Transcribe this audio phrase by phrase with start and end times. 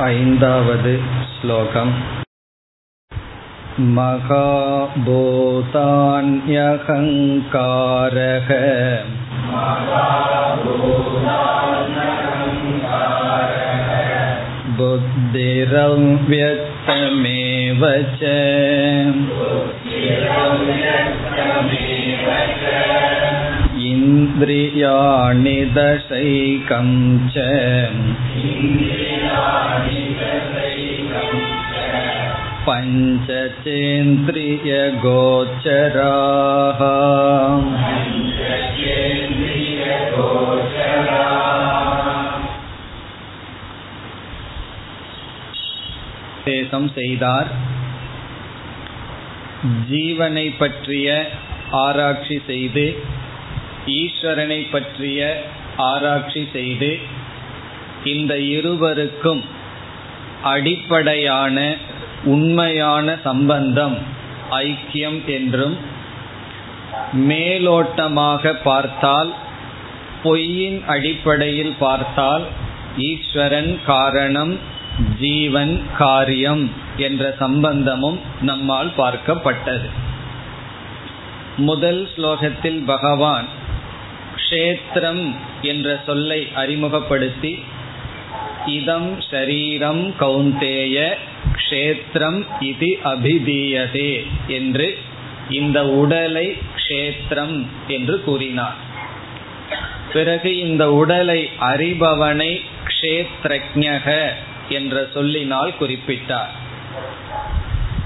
[0.00, 0.86] ऐन्दावद्
[1.32, 1.90] श्लोकम्
[3.96, 4.62] महाभूतान्यहङ्कारः
[14.78, 16.22] बुद्धिरव्यक्तमेव
[18.18, 18.32] च
[23.90, 26.88] इन्द्रियाणि दशैकं
[27.34, 27.46] च
[35.52, 36.80] पञ्चचेन्द्रियगोचराः
[46.46, 47.50] தேசம் செய்தார்
[49.88, 51.08] ஜீவனை பற்றிய
[51.82, 52.86] ஆராய்ச்சி செய்து
[53.91, 55.43] ஈஸ்வரனை பற்றிய
[55.77, 56.99] ஆராய்ச்சி செய்து
[58.03, 59.43] இந்த இருவருக்கும்
[60.43, 61.75] அடிப்படையான
[62.23, 63.97] உண்மையான சம்பந்தம்
[64.51, 65.77] ஐக்கியம் என்றும்
[67.27, 69.33] மேலோட்டமாக பார்த்தால்
[70.23, 72.45] பொய்யின் அடிப்படையில் பார்த்தால்
[72.97, 74.57] ஈஸ்வரன் காரணம்
[75.19, 79.89] ஜீவன் காரியம் என்ற சம்பந்தமும் நம்மால் பார்க்கப்பட்டது.
[81.57, 83.47] முதல் ஸ்லோகத்தில் பகவான்
[84.49, 87.63] க்ஷேத்திரம் என்ற சொல்லை அறிமுகப்படுத்தி
[88.65, 90.97] இதம் ஷரீரம் கௌந்தேய
[91.57, 94.11] க்ஷேத்திரம் இது அபிதீயதே
[94.47, 94.97] என்று
[95.49, 98.75] இந்த உடலை க்ஷேத்திரம் என்று கூறினார்.
[100.13, 104.29] பிறகு இந்த உடலை அறிபவனை க்ஷேத்ரஜக
[104.69, 106.53] என்ற சொல்லினால் குறிப்பிட்டார்.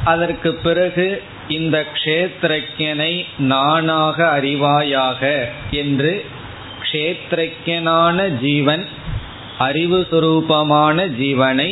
[0.03, 1.23] அதற்கு பிறகு
[1.57, 3.13] இந்த க்ஷேத்திரஜனை
[3.51, 5.21] நானாக அறிவாயாக
[5.81, 6.11] என்று
[6.85, 8.85] க்ஷேத்திரஜனான ஜீவன்
[9.57, 11.69] அறிவு சுரூபமான ஜீவனை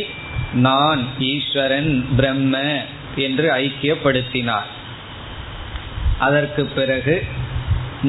[0.67, 2.55] நான் ஈஸ்வரன் பிரம்ம
[3.25, 4.69] என்று ஐக்கியப்படுத்தினார்.
[6.19, 7.15] அதற்கு பிறகு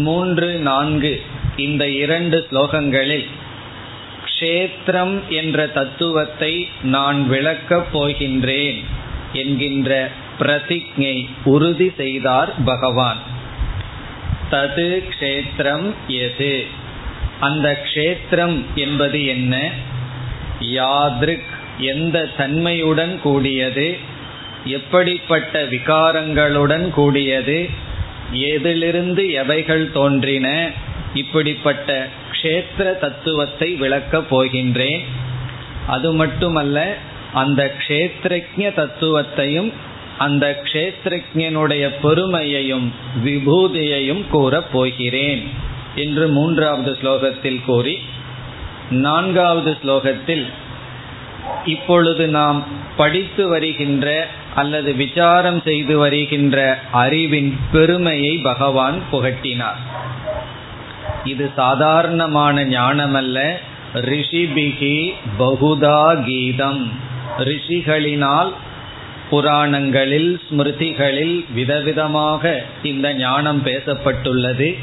[0.04, 1.12] மூன்று நான்கு
[1.56, 3.28] இந்த இரண்டு ஸ்லோகங்களில்
[4.28, 6.52] க்ஷேத்திரம் என்ற தத்துவத்தை
[6.94, 8.80] நான் விளக்கப் போகின்றேன்
[9.32, 9.90] என்கின்ற
[10.40, 13.16] பிரதிஜை உறுதி செய்தார் பகவான்.
[14.50, 16.66] தது க்ஷேத்திரம் எது?
[17.40, 19.70] அந்த க்ஷேத்திரம் என்பது என்ன?
[20.60, 21.44] யாத்ருக்
[21.78, 23.98] எந்த தன்மையுடன் கூடியது?
[24.64, 27.70] எப்படிப்பட்ட விகாரங்களுடன் கூடியது?
[28.32, 30.70] எதிலிருந்து எவைகள் தோன்றின?
[31.14, 35.04] இப்படிப்பட்ட க்ஷேத்திர தத்துவத்தை விளக்கப் போகின்றேன்.
[35.86, 36.96] அது மட்டுமல்ல
[37.32, 39.72] அந்த க்ஷேத்திரஜ தத்துவத்தையும்
[40.20, 42.92] அந்த க்ஷேத்திரஜனுடைய பெருமையையும்
[43.24, 45.42] விபூதியையும் கூறப் போகிறேன்
[45.94, 47.98] என்று மூன்றாவது ஸ்லோகத்தில் கூறி
[48.90, 50.44] நான்காவது ஸ்லோகத்தில்
[51.64, 52.64] இப்பொழுது நாம்
[52.96, 59.80] படித்து வருகின்ற அல்லது விசாரம் செய்து வருகின்ற அறிவின் பெருமையை பகவான் புகட்டினார்.
[61.24, 63.38] இது சாதாரணமான ஞானமல்ல.
[63.94, 64.96] ரிஷிபிகி
[65.38, 66.82] பகுதா கீதம்.
[67.38, 68.52] ரிஷிகளினால்
[69.30, 72.52] புராணங்களில் ஸ்மிருதிகளில் விதவிதமாக
[72.82, 74.78] இந்த ஞானம் பேசப்பட்டுள்ளது.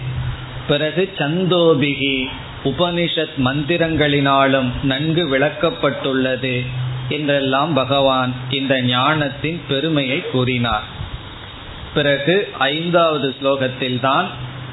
[0.68, 2.16] பிறகு சந்தோபிகி
[2.64, 6.66] உபனிஷத் மந்திரங்களினாலும் நன்கு விளக்கப்பட்டுள்ளது
[7.10, 10.86] என்றெல்லாம் பகவான் இந்த ஞானத்தின் பெருமையை கூறினார்.
[11.94, 14.28] பிறகு ஐந்தாவது ஸ்லோகத்தில் தான்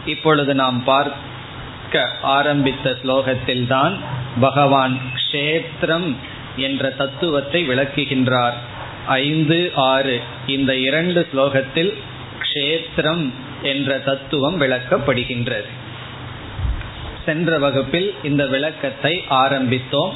[0.04, 3.94] இப்பொழுது நாம் பார்க்க ஆரம்பித்த ஸ்லோகத்தில் தான்
[4.40, 6.08] பகவான் க்ஷேத்திரம்
[6.56, 8.56] என்ற தத்துவத்தை விளக்குகின்றார்.
[9.06, 10.20] ஐந்து ஆறு.
[10.46, 11.94] இந்த இரண்டு ஸ்லோகத்தில்
[12.40, 13.30] க்ஷேத்திரம்
[13.62, 15.66] என்ற தத்துவம் விளக்கப்படுகின்றது.
[17.24, 20.12] சென்ற வகுப்பில் இந்த விளக்கத்தை ஆரம்பித்தோம்.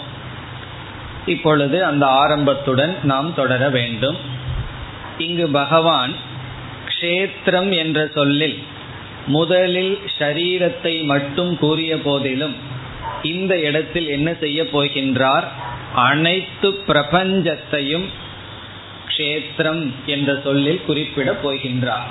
[1.26, 4.16] இப்பொழுது அந்த ஆரம்பத்துடன் நாம் தொடர வேண்டும்.
[5.19, 6.12] இங்கு பகவான்
[6.88, 8.62] க்ஷேத்திரம் என்ற சொல்லில்
[9.26, 12.55] முதலில் ஷரீரத்தை மட்டும் கூறிய போதிலும்
[13.22, 15.44] இந்த இடத்தில் என்ன செய்ய போகின்றார்?
[15.94, 18.26] அனைத்து பிரபஞ்சத்தையும்
[19.19, 22.09] க்ஷேத்திரம் என்ற சொல்லில் குறிப்பிடப் போகின்றார்.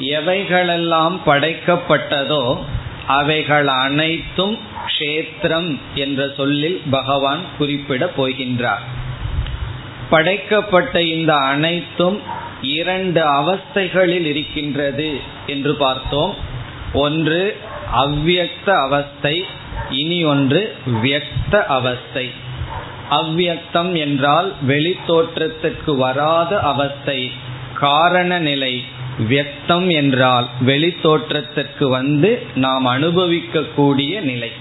[0.00, 2.64] எவைகளெல்லாம் படைக்கப்பட்டதோ
[3.06, 4.58] அவைகள் அனைத்தும்
[4.98, 8.84] க்ஷேத்திரம் என்ற சொல்லில் பகவான் குறிப்பிடப் போகின்றார்.
[10.10, 12.22] படைக்கப்பட்ட இந்த அனைத்தும்
[12.62, 16.34] இரண்டு அவஸ்தைகளில் இருக்கின்றது என்று பார்த்தோம்.
[16.92, 17.56] ஒன்று
[17.94, 19.44] அவ்வியக்த அவஸ்தை
[19.90, 22.30] இனி ஒன்று வியக்த அவஸ்தை.
[23.10, 27.32] அவ்வியக்தம் என்றால் வெளித்தோற்றத்திற்கு வராத அவஸ்தை.
[27.74, 28.84] காரண நிலை
[29.28, 34.52] வியக்தம் என்றால் வெளித்தோற்றத்திற்கு வந்து நாம் அனுபவிக்கக்கூடிய நிலை.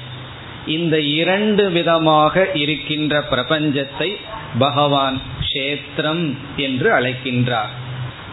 [0.67, 4.15] இந்த இரண்டு விதமாக இருக்கின்ற பிரபஞ்சத்தை
[4.59, 7.73] பகவான் கஷேத்திரம் என்று அழைக்கின்றார்.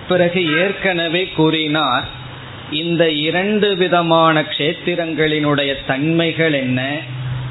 [0.09, 2.05] பிறகு ஏற்கனவே கூறினார்
[2.71, 6.97] இந்த இரண்டு விதமான க்ஷேத்திரங்களினுடைய தன்மைகள் என்ன?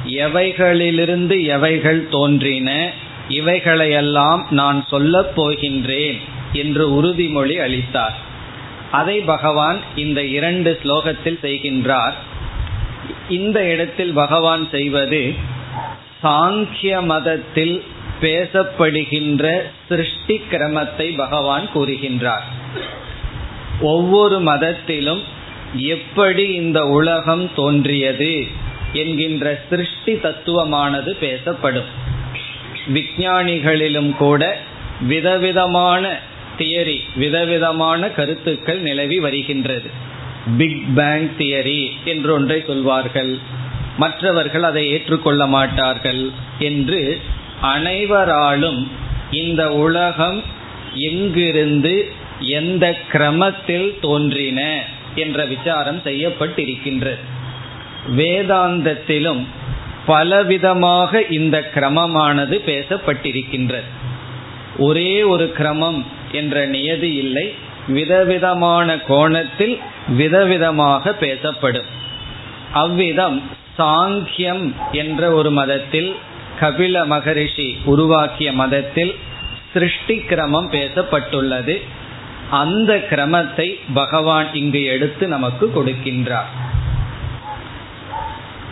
[0.06, 2.90] எவைகளிலிருந்து எவைகள் தோன்றின
[3.28, 6.18] இவைகளையெல்லாம் நான் சொல்லப் போகின்றேன்
[6.52, 8.16] என்று உறுதிமொழி அளித்தார்.
[8.90, 12.12] அதை பகவான் இந்த இரண்டு ஸ்லோகத்தில் செய்கின்றார்.
[13.28, 15.34] இந்த இடத்தில் பகவான் செய்வது
[16.22, 17.84] சாங்கிய மதத்தில்
[18.20, 22.42] பேசப்படுகின்ற சிருஷ்டி கிரமத்தை பகவான் கூறுகின்றார்.
[23.80, 25.22] ஒவ்வொரு மதத்திலும்
[25.74, 28.46] எப்படி இந்த உலகம் தோன்றியது?
[28.92, 31.84] என்கின்ற சிருஷ்டி தத்துவமானது பேசப்படும்.
[32.94, 34.58] விஞ்ஞானிகளிலும் கூட
[35.00, 36.20] விதவிதமான
[36.58, 39.90] தியரி விதவிதமான கருத்துக்கள் நிலவி வருகின்றது.
[40.58, 43.38] பிக் பேங் தியரி என்று ஒன்றை சொல்வார்கள்.
[43.98, 47.20] மற்றவர்கள் அதை ஏற்றுக்கொள்ள மாட்டார்கள் என்று
[47.60, 48.90] அனைவராலும்
[49.30, 50.42] இந்த உலகம்
[50.94, 54.84] எங்கிருந்து எந்த கிரமத்தில் தோன்றின
[55.14, 57.31] என்ற விசாரம் செய்யப்பட்டிருக்கின்றது.
[58.08, 59.46] வேதாந்தத்திலும்
[60.08, 63.88] பலவிதமாக இந்த கிரமமானது பேசப்பட்டிருக்கின்றது.
[64.78, 67.54] ஒரே ஒரு கிரமம் என்ற நியதி இல்லை
[67.88, 69.78] விதவிதமான கோணத்தில்
[70.18, 71.84] விதவிதமாக பேசப்படும்.
[72.72, 73.42] அவ்விதம்
[73.78, 76.14] சாங்கியம் என்ற ஒரு மதத்தில்
[76.60, 79.14] கபில மகரிஷி உருவாக்கிய மதத்தில்
[79.72, 81.80] சிருஷ்டி கிரமம் பேசப்பட்டுள்ளது.
[82.50, 86.50] அந்த கிரமத்தை பகவான் இங்கு எடுத்து நமக்கு கொடுக்கின்றார்.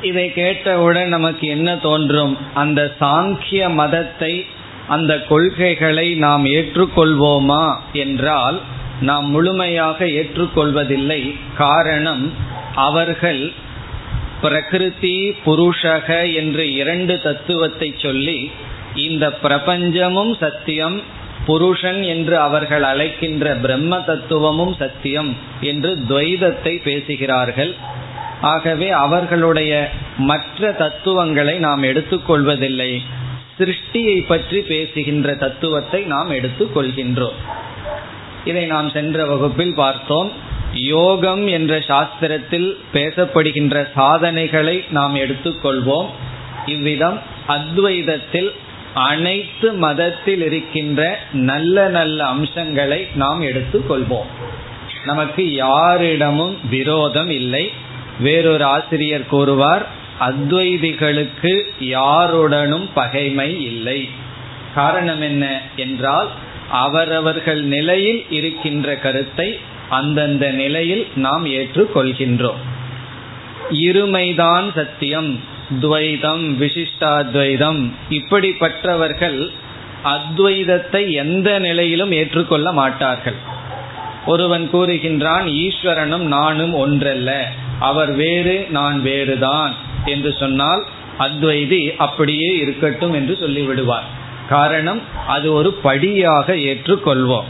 [0.02, 2.36] இதை கேட்டவுடன் நமக்கு என்ன தோன்றும்?
[2.54, 4.46] அந்த சாங்கிய மதத்தை
[4.86, 8.60] அந்த கொள்கைகளை நாம் ஏற்றுக்கொள்வோமா என்றால்
[9.00, 11.36] நாம் முழுமையாக ஏற்றுக்கொள்வதில்லை.
[11.56, 12.32] காரணம்
[12.74, 13.52] அவர்கள்
[14.40, 18.50] பிரகிருதி புருஷக என்று இரண்டு தத்துவத்தை சொல்லி
[18.94, 21.02] இந்த பிரபஞ்சமும் சத்தியம்
[21.46, 27.72] புருஷன் என்று அவர்கள் அழைக்கின்ற பிரம்ம தத்துவமும் சத்தியம் என்று துவைதத்தை பேசுகிறார்கள்.
[28.40, 32.98] ஆகவே அவர்களுடைய மற்ற தத்துவங்களை நாம் எடுத்துக்கொள்வதில்லை.
[33.58, 37.38] சிருஷ்டியை பற்றி பேசுகின்ற தத்துவத்தை நாம் எடுத்துக்கொள்கின்றோம்.
[38.44, 40.32] இதை நாம் சென்ற வகுப்பில் பார்த்தோம்.
[40.72, 46.06] யோகம் என்ற சாஸ்திரத்தில் பேசப்படுகின்ற சாதனைகளை நாம் எடுத்துக்கொள்வோம்.
[46.66, 48.52] இவ்விதம் அத்வைதத்தில்
[48.94, 54.30] அனைத்து மதத்தில் இருக்கின்ற நல்ல நல்ல அம்சங்களை நாம் எடுத்துக்கொள்வோம்.
[55.04, 57.72] நமக்கு யாரிடமும் விரோதம் இல்லை.
[58.20, 59.84] வேறொரு ஆசிரியர் கூறுவார்
[60.20, 64.08] அத்வைதிகளுக்கு யாருடனும் பகைமை இல்லை.
[64.74, 65.44] காரணம் என்ன
[65.76, 66.28] என்றால்
[66.70, 69.58] அவரவர்கள் நிலையில் இருக்கின்ற கருத்தை
[69.88, 72.60] அந்தந்த நிலையில் நாம் ஏற்றுக்கொள்கின்றோம்.
[73.70, 75.40] இருமைதான் சத்தியம்
[75.80, 77.80] துவைதம் விசிஷ்டாத்வைதம்.
[78.10, 79.40] இப்படிப்பட்டவர்கள்
[80.04, 83.38] அத்வைதத்தை எந்த நிலையிலும் ஏற்றுக்கொள்ள மாட்டார்கள்.
[84.26, 87.30] ஒருவன் கூறுகின்றான் ஈஸ்வரனும் நானும் ஒன்றல்ல.
[87.80, 89.74] அவர் வேறு நான் வேறுதான்
[90.04, 90.84] என்று சொன்னால்
[91.18, 94.08] அத்வைதி அப்படியே இருக்கட்டும் என்று சொல்லிவிடுவார்.
[94.48, 97.48] காரணம் அது ஒரு படியாக ஏற்றுக்கொள்வோம்.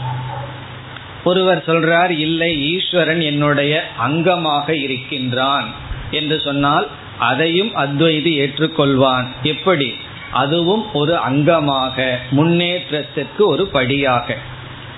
[1.23, 5.65] ஒருவர் சொல்றார் இல்லை ஈஸ்வரன் என்னுடைய அங்கமாக இருக்கின்றான்
[6.11, 6.87] என்று சொன்னால்
[7.19, 9.25] அதையும் அத்வைதி ஏற்றுக்கொள்வான்.
[9.43, 9.95] எப்படி?
[10.31, 14.37] அதுவும் ஒரு அங்கமாக முன்னேற்றத்திற்கு ஒரு படியாக.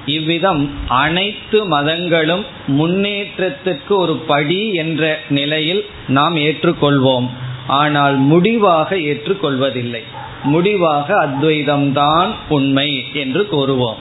[0.05, 7.29] இவ்விதம் அனைத்து மதங்களும் முன்னேற்றத்திற்கு ஒரு படி என்ற நிலையில் நாம் ஏற்றுக்கொள்வோம்.
[7.67, 10.03] ஆனால் முடிவாக ஏற்றுக்கொள்வதில்லை.
[10.43, 13.95] முடிவாக அத்வைதம்தான் உண்மை என்று கூறுவோம்.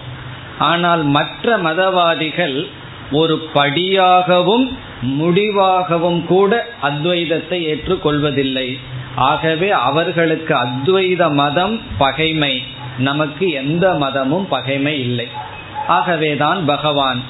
[0.58, 2.66] ஆனால் மற்ற மதவாதிகள்
[3.12, 8.78] ஒரு படியாகவும் முடிவாகவும் கூட அத்வைதத்தை ஏற்றுக்கொள்வதில்லை.
[9.16, 12.62] ஆகவே அவர்களுக்கு அத்வைத மதம் பகைமை.
[12.98, 15.28] நமக்கு எந்த மதமும் பகைமை இல்லை.
[15.86, 17.22] ஆகவேதான் பகவான்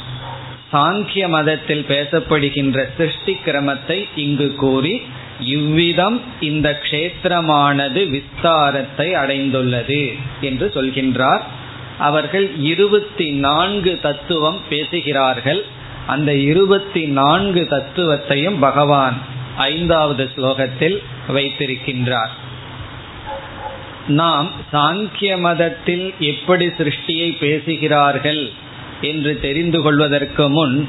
[0.72, 5.02] சாங்கிய மதத்தில் பேசப்படுகின்ற சிருஷ்டி கிரமத்தை இங்கு கூறி
[5.40, 11.40] இவ்விதம் இந்த க்ஷேத்திரமானது விஸ்தாரத்தை அடைந்துள்ளது என்று சொல்கின்றார்.
[11.98, 15.64] அவர்கள் இருபத்தி நான்கு தத்துவம் பேசுகிறார்கள்.
[16.06, 19.18] அந்த இருபத்தி நான்கு தத்துவத்தையும் பகவான்
[19.56, 22.30] ஐந்தாவது ஸ்லோகத்தில் வைத்திருக்கின்றார்.
[24.08, 28.50] நாம் சாங்கிய மதத்தில் எப்படி சிருஷ்டியை பேசுகிறார்கள்
[29.00, 30.88] என்று தெரிந்து கொள்வதற்கு முன்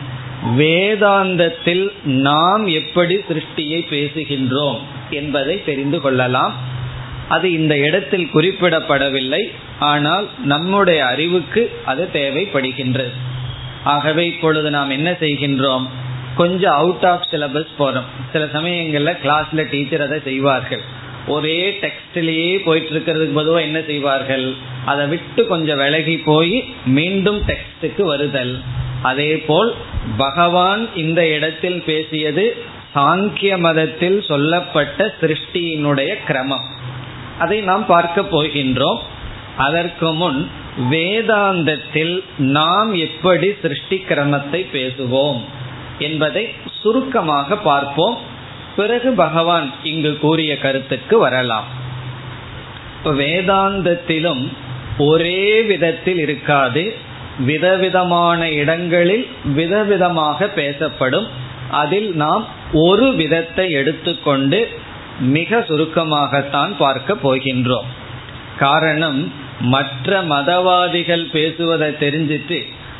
[0.57, 4.79] வேதாந்தத்தில் நாம் எப்படி சிருஷ்டியை பேசுகின்றோம்
[5.09, 6.55] என்பதை தெரிந்து கொள்ளலாம்.
[7.29, 9.51] அது இந்த இடத்தில் குறிப்பிடப்படவில்லை.
[9.79, 13.11] ஆனால் நம்முடைய அறிவுக்கு அது தேவைப்படுகின்றது.
[13.83, 15.87] ஆகவே இப்பொழுது நாம் என்ன செய்கின்றோம்?
[16.35, 18.03] கொஞ்சம் அவுட் ஆஃப் சிலபஸ் போறோம்.
[18.31, 20.81] சில சமயங்களில் கிளாஸ்ல டீச்சர் அதை செய்வார்கள்.
[21.27, 24.53] ஒரே டெக்ஸ்டிலேயே போயிட்டு இருக்கிறதுக்கு பொதுவாக என்ன செய்வார்கள்?
[24.85, 28.61] அதை விட்டு கொஞ்சம் விலகி போய் மீண்டும் டெக்ஸ்டுக்கு வருதல்.
[29.01, 29.73] அதே போல்
[30.17, 32.57] பகவான் இந்த இடத்தில் பேசியது
[32.95, 36.65] சாங்கிய மதத்தில் சொல்லப்பட்ட சிருஷ்டியினுடைய கிரமம்.
[37.39, 38.99] அதை நாம் பார்க்க போகின்றோம்.
[39.57, 40.49] அதற்கு முன்
[40.89, 45.39] வேதாந்தத்தில் நாம் எப்படி சிருஷ்டி கிரமத்தை பேசுவோம்
[45.99, 46.49] என்பதை
[46.81, 48.17] சுருக்கமாக பார்ப்போம்.
[48.75, 51.67] பிறகு பகவான் இங்கு கூறிய கருத்துக்கு வரலாம்.
[53.03, 54.47] வேதாந்தத்திலும்
[54.97, 56.95] ஒரே விதத்தில் இருக்காது.
[57.39, 61.27] விதவிதமான இடங்களில் விதவிதமாக பேசப்படும்.
[61.69, 64.69] அதில் நாம் ஒரு விதத்தை எடுத்துக்கொண்டு
[65.19, 67.89] மிக சுருக்கமாகத்தான் பார்க்க போகின்றோம்.
[68.59, 72.59] காரணம் மற்ற மதவாதிகள் பேசுவதை தெரிஞ்சிட்டு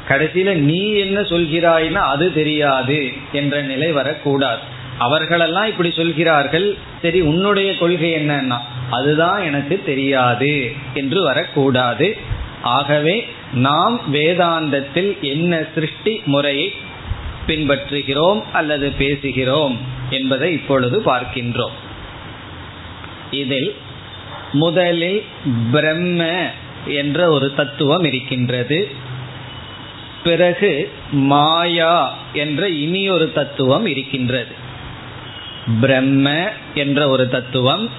[0.10, 4.73] கடைசியில நீ என்ன சொல்கிறாய்னா அது தெரியாது என்ற நிலை வரக்கூடாது.
[4.98, 8.58] அவர்களெல்லாம் இப்படி சொல்கிறார்கள் சரி உன்னுடைய கொள்கை என்னன்னா
[8.92, 12.18] அதுதான் எனக்கு தெரியாது என்று வரக்கூடாது.
[12.62, 16.74] ஆகவே நாம் வேதாந்தத்தில் என்ன சிருஷ்டி முறையை
[17.48, 19.78] பின்பற்றுகிறோம் அல்லது பேசுகிறோம்
[20.10, 21.76] என்பதை இப்பொழுது பார்க்கின்றோம்.
[23.32, 23.76] இதில்
[24.52, 25.24] முதலில்
[25.72, 26.50] பிரம்ம
[26.86, 28.90] என்ற ஒரு தத்துவம் இருக்கின்றது.
[30.24, 34.63] பிறகு மாயா என்ற இனி ஒரு தத்துவம் இருக்கின்றது.
[35.82, 37.90] பிரம்ம என்ற ஒரு தத்துவம்.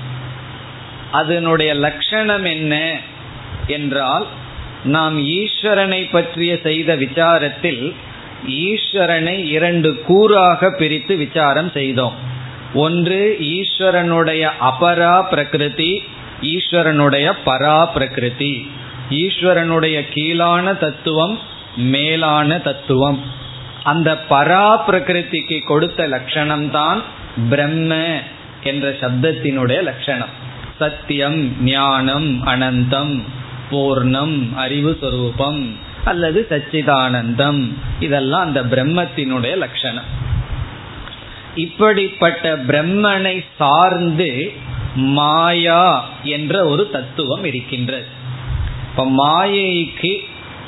[1.12, 2.97] அதனுடைய லட்சணம் என்ன
[3.66, 4.26] என்றால்
[4.85, 7.92] நாம் ஈஸ்வரனை பற்றிய செய்த விசாரத்தில்
[8.47, 12.12] ஈஸ்வரனை இரண்டு கூறாக பிரித்து விசாரம் செய்தோம்.
[12.75, 16.04] ஒன்று ஈஸ்வரனுடைய அபரா பிரகிருதி
[16.40, 18.71] ஈஸ்வரனுடைய பரா பிரகிருதி.
[19.11, 21.38] ஈஸ்வரனுடைய கீழான தத்துவம்
[21.76, 23.23] மேலான தத்துவம்.
[23.83, 27.02] அந்த பரா பிரகிருதிக்கு கொடுத்த லட்சணம்தான்
[27.50, 28.20] பிரம்ம
[28.62, 30.28] என்ற சப்தத்தினுடைய லட்சணம்.
[30.78, 33.22] சத்தியம் ஞானம் அனந்தம்
[33.70, 37.72] பூர்ணம் அறிவு சொரூபம் அல்லது சச்சிதானந்தம்.
[38.00, 40.22] இதெல்லாம் அந்த பிரம்மத்தினுடைய லட்சணம்.
[41.54, 44.52] இப்படிப்பட்ட பிரம்மனை சார்ந்து
[44.94, 48.06] மாயா என்ற ஒரு தத்துவம் இருக்கின்றது.
[48.90, 50.18] இப்ப மாயைக்கு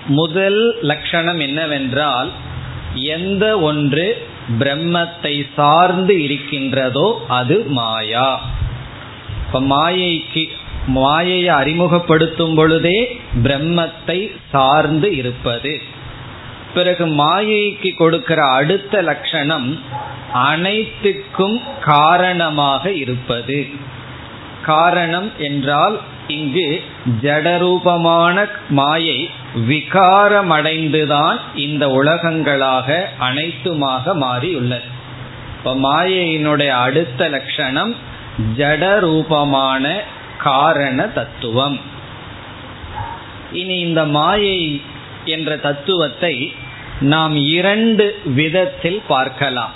[0.07, 2.31] முதல் லட்சணம் என்னவென்றால்
[2.95, 8.41] எந்த ஒன்று பிரம்மத்தை சார்ந்து இருக்கின்றதோ அது மாயா.
[9.47, 10.49] இப்ப மாயைக்கு
[10.87, 15.81] மாயையை அறிமுகப்படுத்தும் பொழுதே பிரம்மத்தை சார்ந்து இருப்பது.
[16.75, 19.81] பிறகு மாயைக்கு கொடுக்கிற அடுத்த லட்சணம்
[20.33, 23.67] அனைத்துக்கும் காரணமாக இருப்பது.
[24.63, 26.83] காரணம் என்றால் இங்கு
[27.23, 29.31] ஜடரூபமான மாயை
[29.69, 34.89] விகாரமடைந்துதான் இந்த உலகங்களாக அனைத்துமாக மாறியுள்ளது.
[35.57, 37.95] இப்ப மாயையினுடைய அடுத்த லட்சணம்
[38.57, 39.95] ஜடரூபமான
[40.39, 41.81] காரண தத்துவம்.
[43.53, 44.83] இனி இந்த மாயை
[45.25, 46.53] என்ற தத்துவத்தை
[47.01, 49.73] நாம் இரண்டு விதத்தில் பார்க்கலாம்.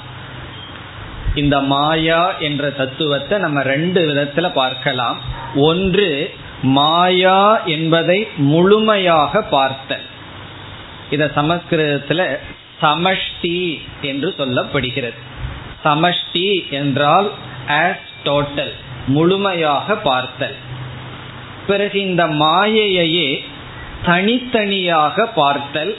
[1.34, 5.20] இந்த மாயா என்ற தத்துவத்தை நம்ம ரெண்டு விதத்துல பார்க்கலாம்.
[5.56, 10.02] ஒன்று மாயா என்பதை முழுமையாக பார்த்தல்.
[11.10, 12.38] இத சமஸ்கிருதத்துல
[12.82, 15.18] சமஷ்டி என்று சொல்லப்படுகிறது.
[15.84, 17.30] சமஷ்டி என்றால்
[17.68, 18.72] ஆஸ் டோட்டல்
[19.06, 20.54] முழுமையாக பார்த்தல்.
[21.66, 23.44] பிறகு இந்த மாயையே
[24.04, 25.96] தனித்தனியாக பார்த்தல்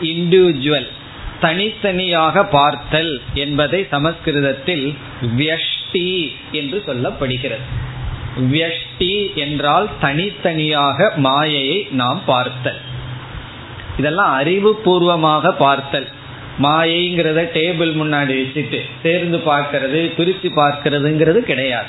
[0.00, 0.88] இண்டிவிஜுவல்
[1.40, 7.60] தனித்தனியாக பார்த்தல் என்பதை சமஸ்கிருதத்தில் வியஷ்டி என்று சொல்லப்படுகிறது.
[8.38, 12.80] வியஷ்டி என்றால் தனித்தனியாக மாயையை நாம் பார்த்தல்.
[13.96, 16.08] இதெல்லாம் அறிவுபூர்வமாக பார்த்தல்.
[16.62, 21.86] மாயைங்கிறத டேபிள் முன்னாடி வச்சுட்டு சேர்ந்து பார்க்கறது பிரித்து பார்க்கறதுங்கிறது கிடையாது.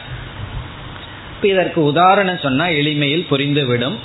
[1.42, 3.96] இதற்கு உதாரணம் சொன்னால் எளிமையில் புரிந்துவிடும்.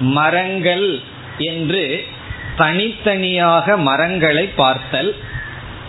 [0.00, 1.00] மரங்கள்
[1.38, 2.04] என்று
[2.56, 5.14] தனித்தனியாக மரங்களை பார்த்தல்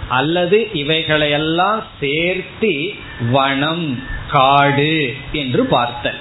[0.08, 3.00] அல்லது இவைகளையெல்லாம் சேர்த்தி
[3.32, 6.18] வனம் காடு என்று பார்த்தல்.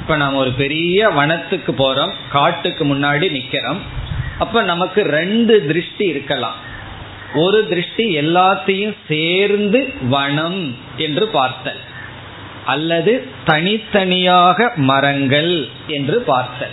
[0.00, 3.76] இப்ப நாம் ஒரு பெரிய வனத்துக்கு போறோம் காட்டுக்கு முன்னாடி நிக்கிறோம்.
[4.38, 6.54] அப்ப நமக்கு ரெண்டு திருஷ்டி இருக்கலாம்.
[7.34, 11.80] ஒரு திருஷ்டி எல்லாத்தையும் சேர்ந்து வனம் என்று பார்த்தல்.
[12.64, 16.72] அல்லது தனித்தனியாக மரங்கள் என்று பார்த்தல்.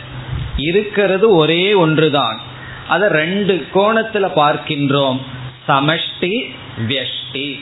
[0.57, 2.39] இருக்கிறது ஒரே ஒன்றுதான்.
[2.87, 5.19] அதை ரெண்டு கோணத்துல பார்க்கின்றோம்.
[5.67, 6.53] சமஷ்டி
[6.87, 7.59] வியஷ்டி.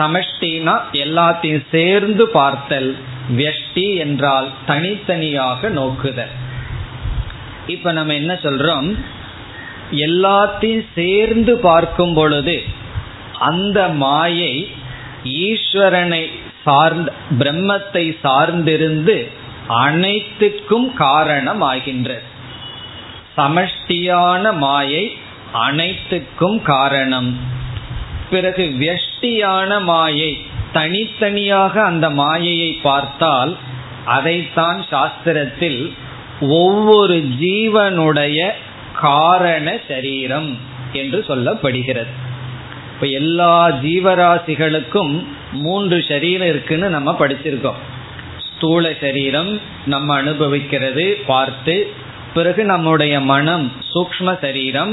[0.00, 2.96] சமஷ்டினா எல்லாத்தையும் சேர்ந்து பார்த்தல்
[3.36, 6.34] வியஷ்டி என்றால் தனித்தனியாக நோக்குதல்.
[7.66, 8.88] இப்ப நம்ம என்ன சொல்றோம்?
[9.90, 12.62] எல்லாத்தையும் சேர்ந்து பார்க்கும் பொழுது
[13.38, 14.70] அந்த மாயை
[15.22, 16.24] ஈஸ்வரனை
[16.64, 19.16] சார்ந்த பிரம்மத்தை சார்ந்திருந்து
[19.68, 22.22] அனைத்துக்கும் காரணம் ஆகின்றது
[23.36, 25.04] சமஷ்டியான மாயை
[25.52, 27.58] அனைத்துக்கும் காரணம்.
[28.30, 30.30] பிறகு வெஷ்டியான மாயை
[30.72, 33.56] தனித்தனியாக அந்த மாயையை பார்த்தால்
[34.04, 35.80] அதைத்தான் சாஸ்திரத்தில்
[36.40, 38.38] ஒவ்வொரு ஜீவனுடைய
[39.00, 40.58] காரண சரீரம்
[40.92, 42.12] என்று சொல்லப்படுகிறது.
[42.94, 45.12] இப்ப எல்லா ஜீவராசிகளுக்கும்
[45.52, 47.80] மூன்று சரீரம் இருக்குன்னு நம்ம படிச்சிருக்கோம்.
[48.56, 51.92] ஸ்தூல சரீரம் நம்ம அனுபவிக்கிறது பார்த்து
[52.34, 54.92] பிறகு நம்முடைய மனம் சூக்ம சரீரம்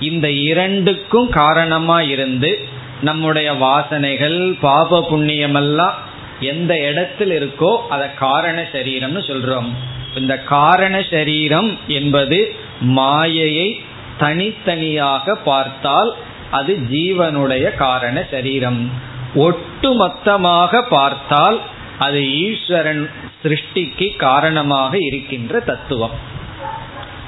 [0.00, 2.68] இந்த இரண்டுக்கும் காரணமா இருந்து
[3.00, 5.94] நம்முடைய வாசனைகள் பாப புண்ணியமெல்லாம்
[6.40, 9.68] எந்த இடத்தில் இருக்கோ அதை காரண சரீரம்னு சொல்றோம்.
[10.16, 13.80] இந்த காரண சரீரம் என்பது மாயையை
[14.18, 16.14] தனித்தனியாக பார்த்தால்
[16.50, 18.90] அது ஜீவனுடைய காரண சரீரம்.
[19.34, 21.60] ஒட்டுமொத்தமாக பார்த்தால்
[21.98, 23.10] அது ஈஸ்வரன்
[23.42, 26.36] சிருஷ்டிக்கு காரணமாக இருக்கின்ற தத்துவம்.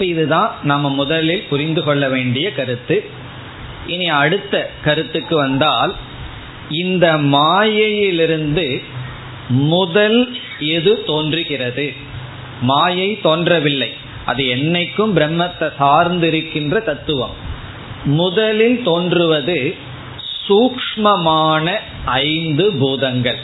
[0.07, 3.05] இதுதான் நம்ம முதலில் புரிந்து கொள்ள வேண்டிய கருத்து.
[3.87, 5.95] இனி அடுத்த கருத்துக்கு வந்தால்
[6.71, 8.83] இந்த மாயையிலிருந்து
[9.49, 11.93] முதல் எது தோன்றுகிறது?
[12.61, 13.95] மாயை தோன்றவில்லை.
[14.25, 17.35] அது என்னைக்கும் பிரம்மத்தை சார்ந்திருக்கின்ற தத்துவம்.
[18.05, 19.75] முதலில் தோன்றுவது
[20.49, 23.39] சூக்மமான ஐந்து பூதங்கள்.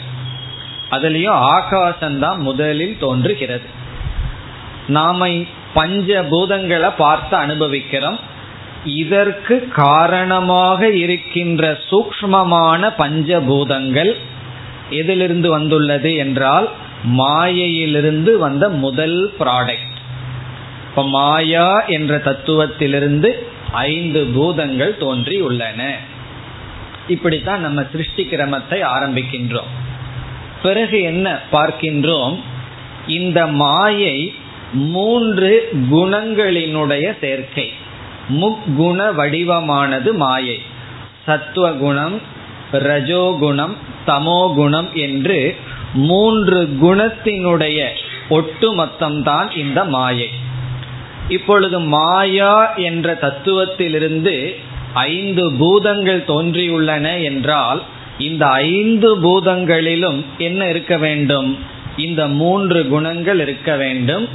[0.91, 3.65] அதுலயும் ஆகாசம்தான் முதலில் தோன்றுகிறது.
[4.87, 5.29] நாம
[5.73, 8.19] பஞ்ச பூதங்களை பார்த்து அனுபவிக்கிறோம்.
[8.85, 14.13] இதற்கு காரணமாக இருக்கின்ற சூக்மமான பஞ்சபூதங்கள்
[14.89, 16.69] எதிலிருந்து வந்துள்ளது என்றால்
[17.03, 19.95] மாயையிலிருந்து வந்த முதல் ப்ராடக்ட்
[20.89, 23.31] இப்ப மாயா என்ற தத்துவத்திலிருந்து
[23.71, 25.95] ஐந்து பூதங்கள் தோன்றி உள்ளன
[27.07, 29.71] இப்படித்தான் நம்ம சிருஷ்டி கிரமத்தை ஆரம்பிக்கின்றோம்.
[30.63, 32.35] பிறகு என்ன பார்க்கின்றோம்?
[33.07, 34.33] இந்த மாயை
[34.73, 37.71] மூன்று குணங்களினுடைய சேர்க்கை.
[38.29, 40.61] முக்குண வடிவமானது மாயை.
[41.25, 42.21] சத்துவகுணம்
[42.71, 43.73] ரஜோகுணம்
[44.07, 45.55] தமோகுணம் என்று
[45.93, 47.87] மூன்று குணத்தினுடைய
[48.29, 50.29] ஒட்டுமொத்தம்தான் இந்த மாயை.
[51.29, 54.55] இப்பொழுது மாயா என்ற தத்துவத்திலிருந்து
[54.93, 57.83] ஐந்து பூதங்கள் தோன்றியுள்ளன என்றால்
[58.19, 61.57] இந்த ஐந்து பூதங்களிலும் என்ன இருக்க வேண்டும்?
[61.97, 64.27] இந்த மூன்று குணங்கள் இருக்க வேண்டும்.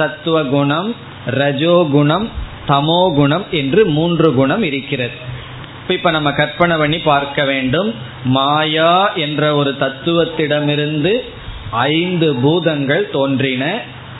[0.00, 0.90] சத்துவ குணம்
[1.26, 2.26] ரஜோகுணம்
[2.68, 5.16] தமோகுணம் என்று மூன்று குணம் இருக்கிறது.
[5.88, 7.94] இப்ப நம்ம கற்பனை பண்ணி பார்க்க வேண்டும்.
[8.24, 11.12] மாயா என்ற ஒரு தத்துவத்திடமிருந்து
[11.70, 13.64] ஐந்து பூதங்கள் தோன்றின.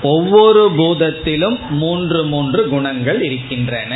[0.02, 3.92] ஒவ்வொரு பூதத்திலும் மூன்று மூன்று குணங்கள் இருக்கின்றன.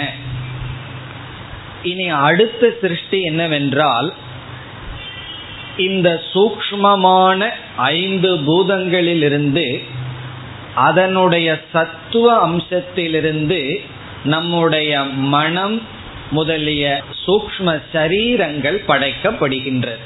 [1.83, 4.09] இனி அடுத்த சிருஷ்டி என்னவென்றால்
[5.77, 9.67] இந்த சூக்மமான ஐந்து பூதங்களிலிருந்து
[10.75, 13.81] அதனுடைய சத்துவ அம்சத்திலிருந்து
[14.25, 15.83] நம்முடைய மனம்
[16.31, 19.99] முதலிய சூக்ம சரீரங்கள் படைக்கப்படுகின்றது.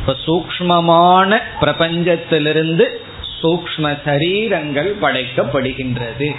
[0.00, 2.86] இப்ப சூக்மமான பிரபஞ்சத்திலிருந்து
[3.42, 6.34] சூக்ம சரீரங்கள் படைக்கப்படுகின்றது.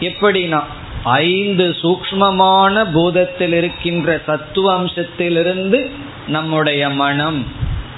[0.00, 0.62] எப்படினா
[1.04, 5.90] ஐந்து சூக்மமான பூதத்தில் இருக்கின்ற சத்துவ அம்சத்திலிருந்து
[6.26, 7.46] நம்முடைய மனம்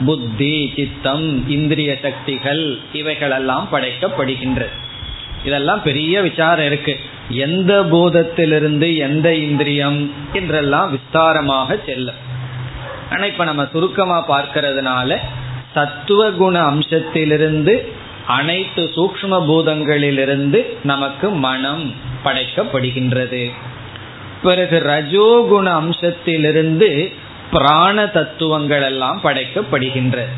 [0.05, 4.75] புத்தி சித்தம் இந்திரிய சக்திகள் இவைகளெல்லாம் படைக்கப்படுகின்றது.
[5.45, 7.01] இதெல்லாம் பெரிய விசாரம் இருக்கு.
[7.29, 12.15] எந்த பூதத்திலிருந்து எந்த இந்திரியம் என்றெல்லாம் விஸ்தாரமாக செல்லும்.
[13.11, 15.17] ஆனா இப்ப நம்ம சுருக்கமா பார்க்கறதுனால
[15.75, 17.93] சத்துவ குண அம்சத்திலிருந்து
[18.27, 21.93] அனைத்து சூக்ம பூதங்களிலிருந்து நமக்கு மனம்
[22.25, 23.51] படைக்கப்படுகின்றது.
[24.43, 27.13] பிறகு ரஜோகுண அம்சத்திலிருந்து
[27.55, 30.35] பிராண தத்துவங்கள் எல்லாம் படைக்கப்படுகின்றது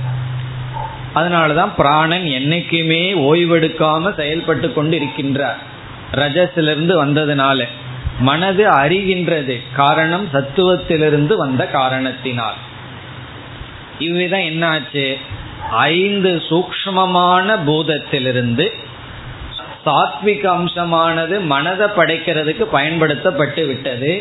[1.14, 5.60] அதனாலதான் பிராணன் என்னைக்குமே ஓய்வெடுக்காம செயல்பட்டு கொண்டு இருக்கின்றார்
[6.12, 7.68] ரஜஸிலிருந்து வந்ததுனால
[8.18, 9.54] மனது அறிகின்றது.
[9.72, 12.58] காரணம் சத்துவத்திலிருந்து வந்த காரணத்தினால்.
[13.98, 15.06] இவ்விதம் என்னாச்சு?
[15.70, 18.66] ஐந்து சூக்மமான பூதத்திலிருந்து
[19.84, 24.12] சாத்விக அம்சமானது மனதை படைக்கிறதுக்கு பயன்படுத்தப்பட்டு விட்டது.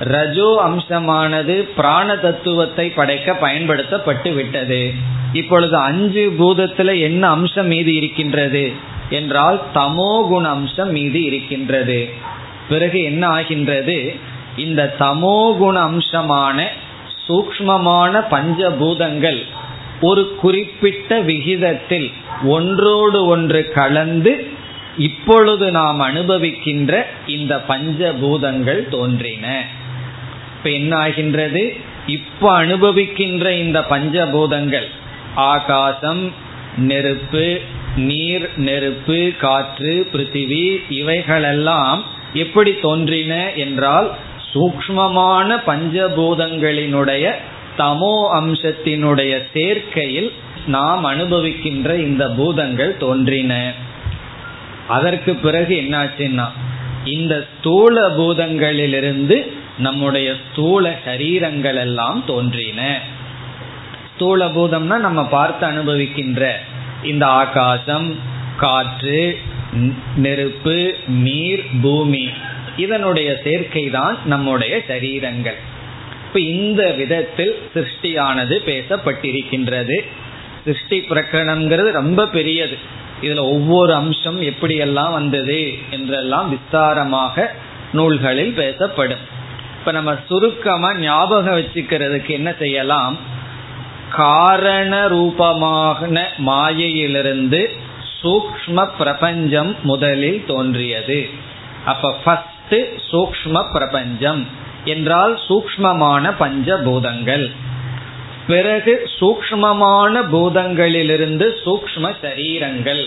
[0.00, 4.92] ரஜோ அம்சமானது பிராண தத்துவத்தை படைக்க பயன்படுத்தப்பட்டு விட்டது.
[5.32, 8.72] இப்பொழுது அஞ்சு பூதத்துல என்ன அம்சம் மீது இருக்கின்றது?
[9.10, 12.08] என்றால் தமோ குண அம்சம் மீது இருக்கின்றது.
[12.68, 14.14] பிறகு என்ன ஆகின்றது?
[14.56, 16.64] இந்த தமோ குண அம்சமான
[17.28, 19.42] சூக்மமான பஞ்சபூதங்கள்
[20.00, 22.10] ஒரு குறிப்பிட்ட விகிதத்தில்
[22.42, 24.48] ஒன்றோடு ஒன்று கலந்து
[24.98, 29.64] இப்பொழுது நாம் அனுபவிக்கின்ற இந்த பஞ்சபூதங்கள் தோன்றின.
[30.60, 34.88] இப்ப என்ன ஆகின்றது இப்ப அனுபவிக்கின்ற இந்த பஞ்சபூதங்கள்.
[35.34, 36.32] ஆகாசம்
[36.76, 37.60] நெருப்பு
[37.96, 44.10] நீர் நெருப்பு காற்று பிருத்திவி இவைகளெல்லாம் எப்படி தோன்றின என்றால்
[44.52, 47.32] சூக்மமான பஞ்சபூதங்களினுடைய
[47.78, 50.30] தமோ அம்சத்தினுடைய சேர்க்கையில்
[50.66, 53.72] நாம் அனுபவிக்கின்ற இந்த பூதங்கள் தோன்றின.
[54.88, 56.46] அதற்கு பிறகு என்னாச்சுன்னா
[57.04, 59.38] இந்த ஸ்தூல பூதங்களிலிருந்து
[59.80, 62.80] நம்முடைய ஸ்தூல சரீரங்கள் எல்லாம் தோன்றின.
[64.14, 66.44] ஸ்தூல பூதம்னா நம்ம பார்த்து அனுபவிக்கின்ற
[67.02, 68.08] இந்த ஆகாசம்
[68.56, 69.22] காற்று
[70.16, 72.24] நெருப்பு நீர் பூமி
[72.76, 75.58] இதனுடைய சேர்க்கை தான் நம்முடைய சரீரங்கள்.
[76.26, 79.96] இப்ப இந்த விதத்தில் சிருஷ்டியானது பேசப்பட்டிருக்கின்றது.
[80.64, 82.76] சிருஷ்டி பிரகடனம்ங்கிறது ரொம்ப பெரியது.
[83.22, 87.46] இதுல ஒவ்வொரு அம்சம் எப்படியெல்லாம் வந்தது என்றெல்லாம் விஸ்தாரமாக
[87.92, 89.24] நூல்களில் பேசப்படும்.
[89.80, 93.18] இப்ப நம்ம சுருக்கமா ஞாபகம் வச்சுக்கிறதுக்கு என்ன செய்யலாம்?
[94.10, 97.70] காரண ரூபமான மாயையிலிருந்து
[98.22, 101.28] சூக்ம பிரபஞ்சம் முதலில் தோன்றியது.
[101.84, 104.46] அப்ப ஃபஸ்ட் சூக்ம பிரபஞ்சம்
[104.84, 107.50] என்றால் சூக்மமான பஞ்சபூதங்கள்.
[108.46, 113.06] பிறகு சூக்மமான பூதங்களிலிருந்து சூக்ம சரீரங்கள்.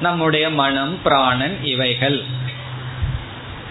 [0.00, 2.22] நம்முடைய மனம் பிராணன் இவைகள்.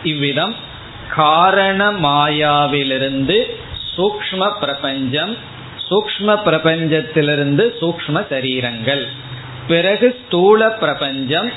[0.03, 0.69] இவ்விதம்
[1.15, 3.37] காரண மாயாவிலிருந்து
[3.97, 5.37] சூக்ம பிரபஞ்சம்
[5.89, 9.05] சூக்ம பிரபஞ்சத்திலிருந்து சூக்ம சரீரங்கள்.
[9.67, 11.51] பிறகு ஸ்தூல பிரபஞ்சம்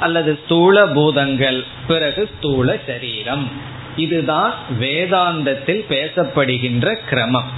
[0.00, 3.50] அல்லது ஸ்தூல பூதங்கள் பிறகு ஸ்தூல சரீரம்.
[3.96, 7.50] இதுதான் வேதாந்தத்தில் பேசப்படுகின்ற கிரமம்.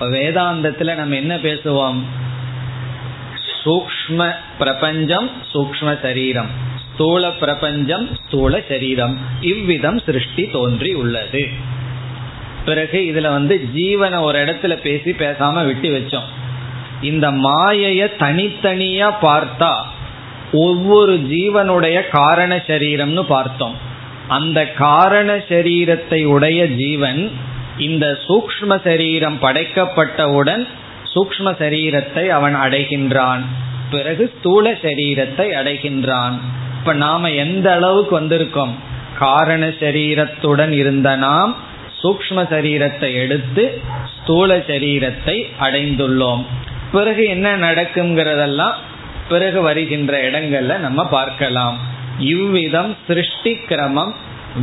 [0.00, 2.00] வேதாந்தத்தில் நம்ம என்ன பேசுவோம்?
[3.64, 6.68] சூக்ம பிரபஞ்சம் சூக்ம சரீரம்.
[7.00, 9.18] ஸ்தூல பிரபஞ்சம் ஸ்தூல சரீரம்.
[9.40, 11.48] இவ்விதம் சிருஷ்டி தோன்றி உள்ளது.
[12.64, 16.28] பிறகு இதுல வந்து ஜீவனை ஒரு இடத்துல பேசி பேசாம விட்டு வச்சோம்.
[17.00, 19.72] இந்த மாயைய தனித்தனியா பார்த்தா
[20.52, 23.76] ஒவ்வொரு ஜீவனுடைய காரண சரீரம்னு பார்த்தோம்.
[24.28, 27.30] அந்த காரண சரீரத்தை உடைய ஜீவன்
[27.78, 30.66] இந்த சூக்ம சரீரம் படைக்கப்பட்டவுடன்
[31.14, 33.44] சூக்ம சரீரத்தை அவன் அடைகின்றான்.
[33.90, 36.38] பிறகு ஸ்தூல சரீரத்தை அடைகின்றான்.
[36.80, 38.74] இப்ப நாம எந்த அளவுக்கு வந்திருக்கோம்?
[39.18, 41.56] காரண சரீரத்துடன் இருந்த நாம்
[42.02, 43.80] சூக்ம சரீரத்தை எடுத்து
[44.14, 46.44] ஸ்தூல சரீரத்தை அடைந்துள்ளோம்.
[46.92, 48.72] பிறகு என்ன நடக்குங்கிறதெல்லாம்
[49.28, 51.78] பிறகு வருகின்ற இடங்கள்ல நம்ம பார்க்கலாம்.
[52.18, 54.14] இவ்விதம் சிருஷ்டி கிரமம்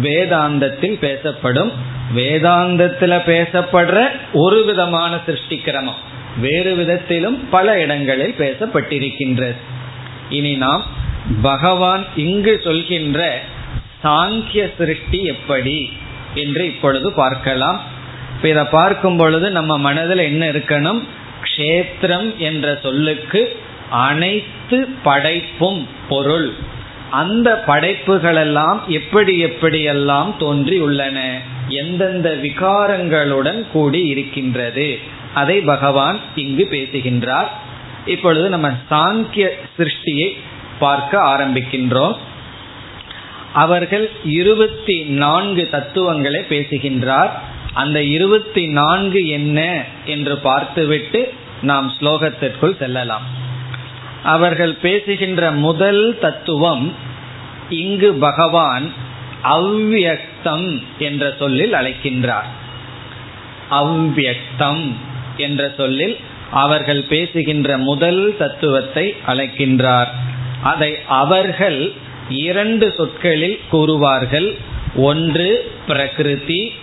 [0.02, 1.72] வேதாந்தத்தில் பேசப்படும்.
[2.16, 6.02] வேதாந்தத்துல பேசப்படுற ஒரு விதமான சிருஷ்டி கிரமம்.
[6.38, 9.56] வேறு விதத்திலும் பல இடங்களில் பேசப்பட்டிருக்கின்றது.
[10.30, 10.86] இனி நாம்
[11.42, 13.42] பகவான் இங்கு சொல்கின்ற
[14.04, 15.94] சாங்கிய சிருஷ்டி எப்படி
[16.34, 17.82] என்று இப்பொழுது பார்க்கலாம்.
[18.36, 21.04] இப்ப இதை பார்க்கும் பொழுது நம்ம மனதில் என்ன இருக்கணும்?
[21.44, 23.60] க்ஷேத்திரம் என்ற சொல்லுக்கு
[23.90, 26.54] அனைத்து படைப்பும் பொருள்.
[27.10, 31.40] அந்த படைப்புகளெல்லாம் எப்படி எப்படியெல்லாம் தோன்றி உள்ளன?
[31.68, 35.00] எந்தெந்த விகாரங்களுடன் கூடி இருக்கின்றது?
[35.34, 37.66] அதை பகவான் இங்கு பேசுகின்றார்.
[38.08, 40.38] இப்பொழுது நம்ம சாங்கிய சிருஷ்டியை
[40.80, 42.16] பார்க்க ஆரம்பிக்கின்றோம்.
[43.54, 47.42] அவர்கள் இருபத்தி நான்கு தத்துவங்களை பேசுகின்றார்.
[47.74, 53.26] அந்த இருபத்தி நான்கு என்ன என்று பார்த்துவிட்டு நாம் ஸ்லோகத்திற்குள் செல்லலாம்.
[54.24, 56.94] அவர்கள் பேசுகின்ற முதல் தத்துவம்
[57.70, 58.92] இங்கு பகவான்
[59.44, 62.50] அவ்வியக்தம் என்ற சொல்லில் அழைக்கின்றார்.
[63.72, 64.94] அவ்வியக்தம்
[65.38, 66.18] என்ற சொல்லில்
[66.52, 70.08] அவர்கள் பேசுகின்ற முதல் தத்துவத்தை அழைக்கின்றார்.
[70.64, 71.92] அதை அவர்கள்
[72.30, 74.58] இரண்டு சொற்களில் கூறுவார்கள்.
[74.96, 76.74] ஒன்று பிரகிருதி.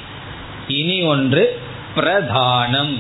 [0.68, 1.60] இனி ஒன்று
[1.96, 2.98] பிரதானம்.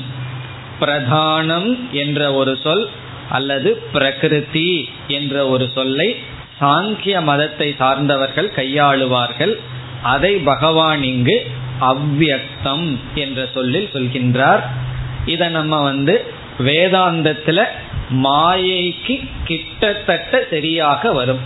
[0.80, 2.88] பிரதானம் என்ற ஒரு சொல்
[3.28, 6.16] அல்லது பிரகிருதி என்ற ஒரு சொல்லை
[6.60, 9.54] சாங்கிய மதத்தை சார்ந்தவர்கள் கையாளுவார்கள்.
[10.02, 11.46] அதை பகவான் இங்கு
[11.80, 14.60] அவ்வியக்தம் என்ற சொல்லில் சொல்கின்றார்.
[15.26, 16.24] இதை நம்ம வந்து
[16.58, 17.64] வேதாந்தத்துல
[18.10, 21.40] மாயைக்கு கிட்டத்தட்ட சரியாக வரும்.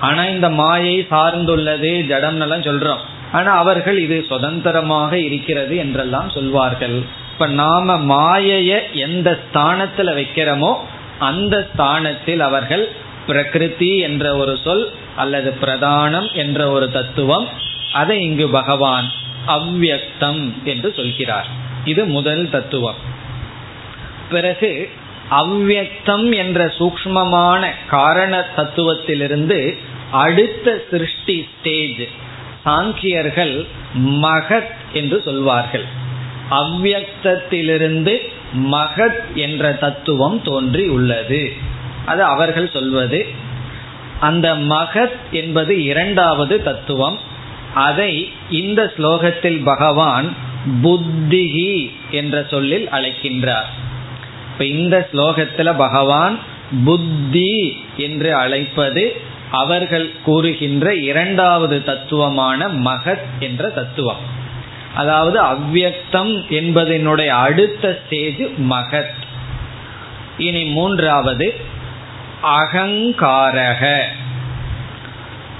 [0.00, 3.02] ஆனா இந்த மாயை சார்ந்துள்ளது ஜடம் எல்லாம் சொல்றோம்.
[3.32, 7.02] ஆனா அவர்கள் இது சுதந்திரமாக இருக்கிறது என்றெல்லாம் சொல்வார்கள்.
[7.32, 10.76] இப்ப நாம மாயைய எந்த ஸ்தானத்துல வைக்கிறோமோ
[11.18, 12.88] அந்த ஸ்தானத்தில் அவர்கள்
[13.26, 17.48] பிரகிருதி என்ற ஒரு சொல் அல்லது பிரதானம் என்ற ஒரு தத்துவம்
[17.92, 19.10] அதை இங்கு பகவான்
[19.46, 21.46] அவ்வியக்தம் என்று சொல்கிறார்.
[21.84, 23.16] இது முதல் தத்துவம்.
[24.30, 24.90] பிறகு
[25.30, 29.78] அவ்வக்தம் என்ற சூக்மமான காரண தத்துவத்திலிருந்து
[30.10, 32.02] அடுத்த சிருஷ்டி ஸ்டேஜ்
[32.64, 33.66] சாங்கியர்கள்
[33.98, 35.84] மகத் என்று சொல்வார்கள்.
[36.50, 38.16] அவ்வக்தத்திலிருந்து
[38.56, 41.52] மகத் என்ற தத்துவம் தோன்றி உள்ளது
[42.04, 43.26] அது அவர்கள் சொல்வது.
[44.20, 47.18] அந்த மகத் என்பது இரண்டாவது தத்துவம்.
[47.74, 50.34] அதை இந்த ஸ்லோகத்தில் பகவான்
[50.82, 53.86] புத்திகி என்ற சொல்லில் அழைக்கின்றார்.
[54.58, 56.38] இப்ப இந்த ஸ்லோகத்துல பகவான்
[56.84, 64.16] புத்தி என்று அழைப்பது அவர்கள் கூறுகின்ற இரண்டாவது தத்துவமான மகத் என்ற தத்துவம்.
[64.94, 69.14] அதாவது அவ்வியக்தம் என்பதனுடைய அடுத்த ஸ்டேஜ் மகத்.
[70.38, 71.54] இனி மூன்றாவது
[72.42, 74.00] அகங்காரக.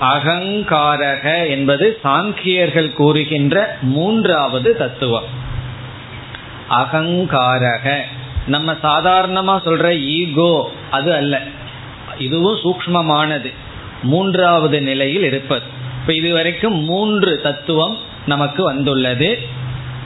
[0.01, 5.25] அகங்காரக என்பது சாங்கியர்கள் கூறுகின்ற மூன்றாவது தத்துவம்.
[6.71, 8.01] அகங்காரக.
[8.49, 11.43] நம்ம சாதாரணமா சொல்ற ஈகோ அது அல்ல.
[12.19, 13.53] இதுவும் சூக்மமானது
[14.03, 15.63] மூன்றாவது நிலையில் இருப்பது.
[16.01, 19.39] இப்ப இதுவரைக்கும் மூன்று தத்துவம் நமக்கு வந்துள்ளது.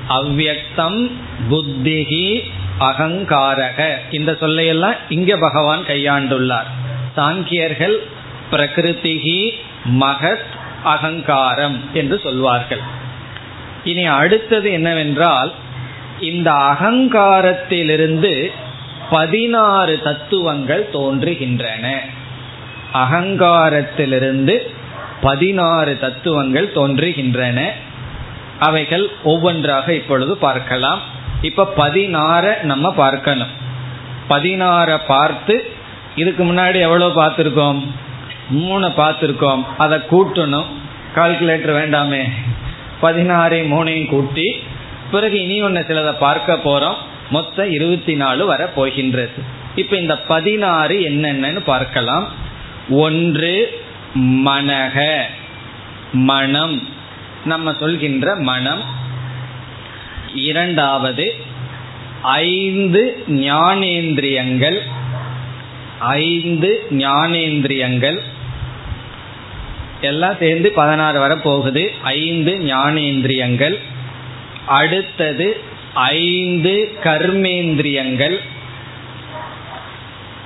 [0.09, 1.11] அவ்வியக்தம்
[1.51, 2.51] புத்திகி
[2.81, 3.97] அகங்காரக.
[4.11, 6.71] இந்த சொல்லையெல்லாம் இங்க பகவான் கையாண்டுள்ளார்.
[7.17, 7.97] சாங்கியர்கள்
[8.51, 9.51] பிரகிருதிகி
[10.01, 10.51] மகத்
[10.85, 12.81] அகங்காரம் என்று சொல்வார்கள்.
[13.85, 15.53] இனி அடுத்தது என்னவென்றால்
[16.23, 18.51] இந்த அகங்காரத்திலிருந்து
[19.11, 21.95] பதினாறு தத்துவங்கள் தோன்றுகின்றன.
[22.95, 24.57] அகங்காரத்திலிருந்து
[25.21, 27.69] பதினாறு தத்துவங்கள் தோன்றுகின்றன.
[28.59, 31.01] அவைகள் ஒவ்வொன்றாக இப்பொழுது பார்க்கலாம்.
[31.43, 33.53] இப்ப பதினாற நம்ம பார்க்கணும்.
[34.29, 35.73] பதினாற பார்த்து
[36.17, 37.87] இதுக்கு முன்னாடி எவ்வளோ பார்த்துருக்கோம்?
[38.51, 39.65] மூணு பார்த்துருக்கோம்.
[39.79, 40.67] அதை கூட்டணும்.
[41.15, 42.23] கால்குலேட்டர் வேண்டாமே.
[43.03, 44.63] பதினாறையும் மூணையும் கூட்டி
[45.13, 46.95] பிறகு இனி ஒன்று சிலதை பார்க்க போறோம்.
[47.31, 49.31] மொத்தம் இருபத்தி நாலு வர போகின்றது.
[49.75, 52.33] இப்ப இந்த பதினாறு என்னென்னு பார்க்கலாம்.
[52.89, 53.81] ஒன்று
[54.19, 55.23] மனக
[56.13, 56.89] மனம்.
[57.45, 58.83] நம்ம சொல்கின்ற மனம்.
[60.35, 61.35] இரண்டாவது
[62.23, 64.79] ஐந்து ஞானேந்திரியங்கள்.
[65.99, 68.21] ஐந்து ஞானேந்திரியங்கள்.
[70.01, 71.93] எல்லாம் சேர்ந்து பதினாறு வர போகுது.
[72.03, 73.79] ஐந்து ஞானேந்திரியங்கள்.
[74.67, 75.61] அடுத்தது
[75.95, 78.37] ஐந்து கர்மேந்திரியங்கள்.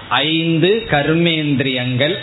[0.08, 2.14] ஐந்து கர்மேந்திரியங்கள்.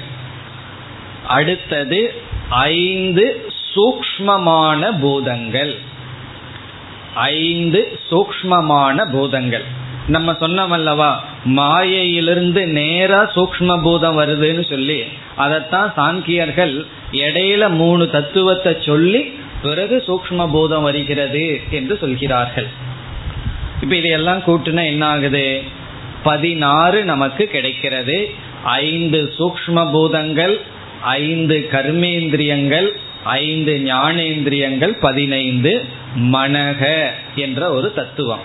[1.27, 2.13] அடுத்தது
[2.49, 5.77] ஐந்து சூக்மமான பூதங்கள்.
[7.15, 9.82] ஐந்து சூக்மமான பூதங்கள்.
[10.08, 15.03] நம்ம சொன்னமல்லவா மாயையிலிருந்து நேரா சூக்ம பூதம் வருதுன்னு சொல்லி
[15.36, 22.67] அதைத்தான் சாங்கியர்கள் இடையில மூணு தத்துவத்தை சொல்லி பிறகு சூக்ம பூதம் வருகிறது என்று சொல்கிறார்கள்.
[23.82, 25.62] இப்ப இதையெல்லாம் கூட்டுனா என்ன ஆகுது
[26.23, 28.30] பதினாறு நமக்கு கிடைக்கிறது.
[28.63, 30.62] ஐந்து சூக்ம பூதங்கள்
[31.02, 32.89] ஐந்து கர்மேந்திரியங்கள்
[33.23, 35.86] ஐந்து ஞானேந்திரியங்கள் பதினைந்து
[36.19, 38.43] மனக என்ற ஒரு தத்துவம்.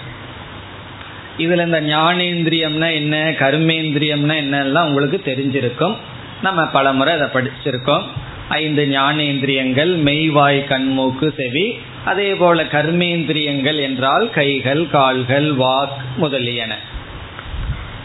[1.38, 5.96] இதுல இந்த ஞானேந்திரியம்னா என்ன கர்மேந்திரியம்னா என்னெல்லாம் உங்களுக்கு தெரிஞ்சிருக்கும்.
[6.42, 8.02] நம்ம பல முறை அதை படிச்சிருக்கோம்.
[8.48, 16.76] ஐந்து ஞானேந்திரியங்கள் மெய்வாய் கண்மூக்கு செவி அதே போல கர்மேந்திரியங்கள் என்றால் கைகள் கால்கள் வாக் முதலியன.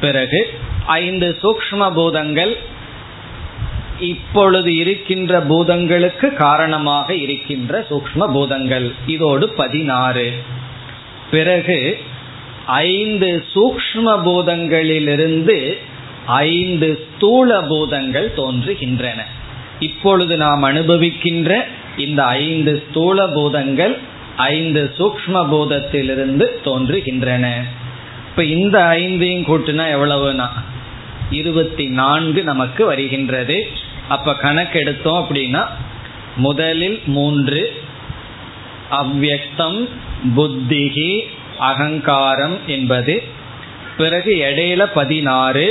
[0.02, 0.54] பிறகு
[0.86, 2.58] ஐந்து சூக்ம பூதங்கள்
[4.00, 8.94] இப்பொழுது இருக்கின்ற பூதங்களுக்கு காரணமாக இருக்கின்ற சூக்ம பூதங்கள்.
[9.08, 10.34] இதோடு பதினாறு.
[11.32, 11.98] பிறகு
[12.66, 15.78] ஐந்து சூக்ம பூதங்களிலிருந்து
[16.26, 19.22] ஐந்து ஸ்தூல பூதங்கள் தோன்றுகின்றன.
[19.84, 21.52] இப்பொழுது நாம் அனுபவிக்கின்ற
[21.98, 23.96] இந்த ஐந்து ஸ்தூல பூதங்கள்
[24.38, 27.46] ஐந்து சூக்ம பூதத்திலிருந்து தோன்றுகின்றன.
[28.30, 30.48] இப்ப இந்த ஐந்தையும் கூட்டினா எவ்வளவுனா?
[31.32, 33.58] இருபத்தி நான்கு நமக்கு வருகின்றது.
[34.08, 35.64] அப்ப கணக்கெடுத்தோம் அப்படின்னா
[36.38, 37.62] முதலில் மூன்று
[38.92, 39.80] அவ்வக்தம்
[40.36, 41.12] புத்திகி
[41.60, 43.24] அகங்காரம் என்பது
[43.98, 45.66] பிறகு இடையில பதினாறு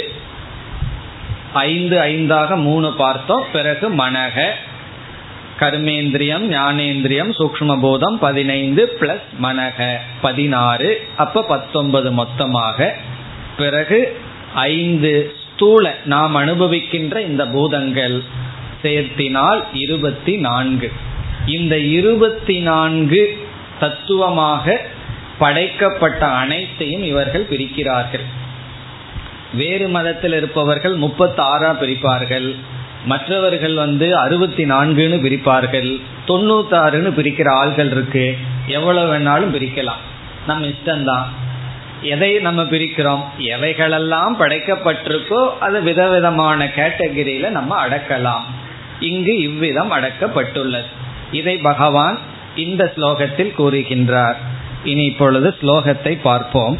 [1.52, 3.44] ஐந்து ஐந்தாக மூணு பார்த்தோம்.
[3.52, 4.44] பிறகு மனக
[5.60, 11.06] கர்மேந்திரியம் ஞானேந்திரியம் சூக்மபோதம் பதினைந்து பிளஸ் மனக பதினாறு.
[11.16, 12.96] அப்ப பத்தொன்பது மொத்தமாக.
[13.56, 14.20] பிறகு
[14.54, 18.22] ஐந்து ஸ்தூல நாம் அனுபவிக்கின்ற இந்த பூதங்கள்
[18.82, 20.92] சேர்த்தினால் இருபத்தி நான்கு
[21.46, 23.46] இந்த இருபத்தி நான்கு
[23.80, 24.80] தத்துவமாக
[25.38, 28.40] படைக்கப்பட்ட அனைத்தையும் இவர்கள் பிரிக்கிறார்கள்.
[29.54, 32.54] வேறு மதத்தில் இருப்பவர்கள் முப்பத்தி ஆறா பிரிப்பார்கள்.
[33.04, 36.00] மற்றவர்கள் வந்து அறுபத்தி நான்குன்னு பிரிப்பார்கள்.
[36.26, 38.36] தொண்ணூத்தாறுன்னு பிரிக்கிற ஆள்கள் இருக்கு.
[38.66, 40.00] எவ்வளவு வேணாலும் பிரிக்கலாம்.
[40.46, 41.22] நம்ம இஷ்டம்தான்.
[42.02, 43.22] எதை நம்ம பிரிக்கிறோம்?
[43.38, 48.42] எவைகளெல்லாம் படைக்கப்பட்டிருக்கோ அது விதவிதமான கேட்டகரியில நம்ம அடக்கலாம்.
[49.00, 50.84] இங்கு இவ்விதம் அடக்கப்பட்டுள்ளது.
[51.32, 52.18] இதை பகவான்
[52.56, 54.34] இந்த ஸ்லோகத்தில் கூறுகின்றார்.
[54.84, 56.78] இனி இப்பொழுது ஸ்லோகத்தை பார்ப்போம்.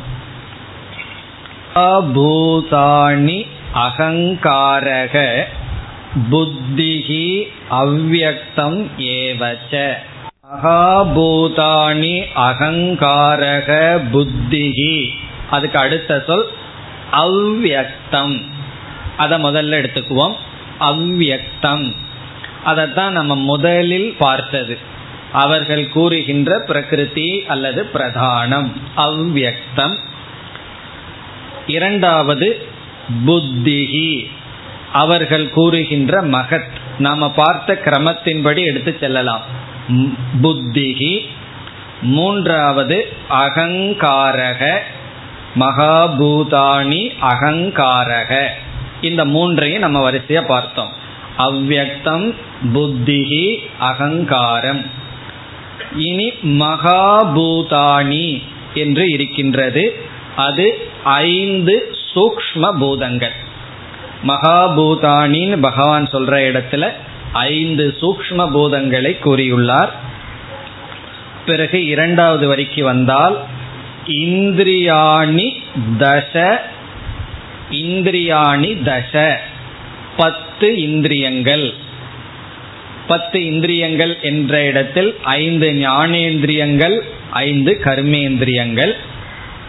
[1.75, 5.43] பூதாணி அகங்காரக
[6.31, 9.93] புத்திஹி அவ்வக்தம் ஏவச்ச.
[10.63, 15.09] அகாபூதாணி அகங்காரக புத்திஹி.
[15.51, 16.47] அதுக்கு அடுத்த சொல்
[17.13, 18.45] அவ்வக்தம்
[19.17, 20.35] அதை முதல்ல எடுத்துக்குவோம்.
[20.81, 21.93] அவ்வக்தம்
[22.65, 24.79] அதைத்தான் நம்ம முதலில் பார்த்தது.
[25.33, 28.71] அவர்கள் கூறுகின்ற பிரகிருதி அல்லது பிரதானம்.
[28.97, 29.99] அவ்வக்தம்
[31.67, 32.67] இரண்டாவது
[33.27, 34.27] புத்திகி.
[34.93, 36.71] அவர்கள் கூறுகின்ற மகத்.
[36.99, 39.41] நாம பார்த்த கிரமத்தின்படி எடுத்து செல்லலாம்.
[40.43, 41.21] புத்திகி.
[42.03, 44.79] மூன்றாவது அகங்காரக.
[45.59, 48.47] மகாபூதாணி அகங்காரக.
[49.01, 50.93] இந்த மூன்றையும் நம்ம வரிசையா பார்த்தோம்.
[51.39, 52.35] அவ்வக்தம்
[52.75, 54.85] புத்திகி அகங்காரம்.
[55.97, 58.43] இனி மகாபூதாணி
[58.75, 60.11] என்று இருக்கின்றது.
[60.37, 63.33] அது ஐந்து சூக்ம பூதங்கள்.
[64.27, 66.93] மகாபூதானின்னு பகவான் சொல்ற இடத்துல
[67.33, 69.89] ஐந்து சூக்ம பூதங்களை கூறியுள்ளார்.
[71.47, 73.45] பிறகு இரண்டாவது வரைக்கு வந்தால்
[74.07, 75.63] இந்திரியாணி
[75.99, 76.57] தச
[77.71, 79.37] இந்திரியாணி தச
[80.17, 81.75] பத்து இந்திரியங்கள்.
[83.07, 88.93] பத்து இந்திரியங்கள் என்ற இடத்தில் ஐந்து ஞானேந்திரியங்கள் ஐந்து கர்மேந்திரியங்கள்.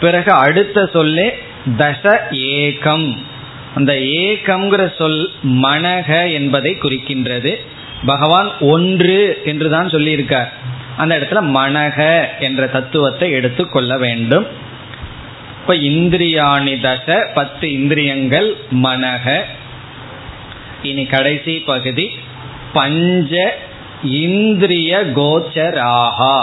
[0.04, 1.28] பிறகு அடுத்த சொல்லே
[1.78, 2.04] தச
[2.48, 3.08] ஏகம்.
[3.76, 5.20] அந்த ஏகம்ங்கிற சொல்
[5.64, 7.52] மனக என்பதை குறிக்கின்றது.
[8.06, 10.50] பகவான் ஒன்று என்று தான் சொல்லியிருக்கார்.
[10.98, 14.48] அந்த இடத்துல மனக என்ற தத்துவத்தை எடுத்துக்கொள்ள வேண்டும்.
[15.62, 18.50] இப்ப இந்திரியாணி தச பத்து இந்திரியங்கள்
[18.84, 19.42] மனக.
[20.82, 22.12] இனி கடைசி பகுதி
[22.74, 23.58] பஞ்ச
[24.04, 26.38] இந்திரிய கோச்சராகா.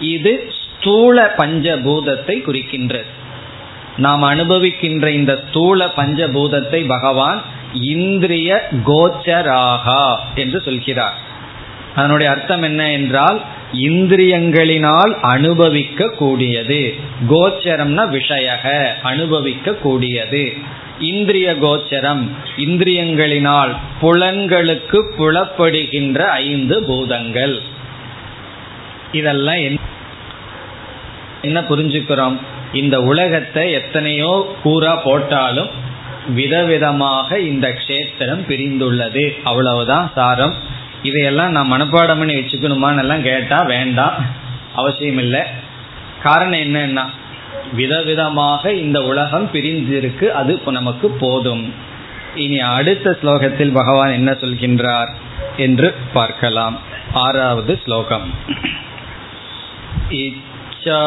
[0.00, 3.10] இது ஸ்தூல பஞ்சபூதத்தை குறிக்கின்றது.
[3.96, 11.16] நாம் அனுபவிக்கின்ற இந்த ஸ்தூல பஞ்சபூதத்தை பகவான் இந்திரிய கோச்சராகா என்று சொல்கிறார்.
[11.94, 13.40] அதனுடைய அர்த்தம் என்ன என்றால்
[13.72, 16.94] இந்திரியங்களினால் அனுபவிக்க கூடியது
[17.28, 18.64] கோச்சரம்னா விஷயக
[19.02, 20.52] அனுபவிக்க கூடியது
[20.98, 22.22] இந்திரிய கோச்சரம்
[22.56, 27.58] இந்திரியங்களினால் புலன்களுக்கு புலப்படுகின்ற ஐந்து பூதங்கள்.
[29.12, 29.58] இதெல்லாம்
[31.42, 32.36] என்ன புரிஞ்சுக்கிறோம்?
[32.72, 35.68] இந்த உலகத்தை எத்தனையோ கூறா போட்டாலும்
[36.36, 39.42] விதவிதமாக இந்த க்ஷேத்திரம் பிரிந்துள்ளது.
[39.44, 40.54] அவ்வளவுதான் சாரம்.
[41.02, 44.14] இதையெல்லாம் நான் மனப்பாடம் பண்ணி வச்சுக்கணுமான்னு எல்லாம் கேட்டா வேண்டாம்
[44.74, 45.40] அவசியம் இல்லை
[46.22, 47.04] காரணம் என்னன்னா
[47.76, 51.74] விதவிதமாக இந்த உலகம் பிரிந்திருக்கு அது நமக்கு போதும்.
[52.34, 55.08] இனி அடுத்த ஸ்லோகத்தில் பகவான் என்ன சொல்கின்றார்
[55.56, 56.78] என்று பார்க்கலாம்.
[57.12, 58.34] ஆறாவது ஸ்லோகம்.
[60.80, 61.04] इच्छा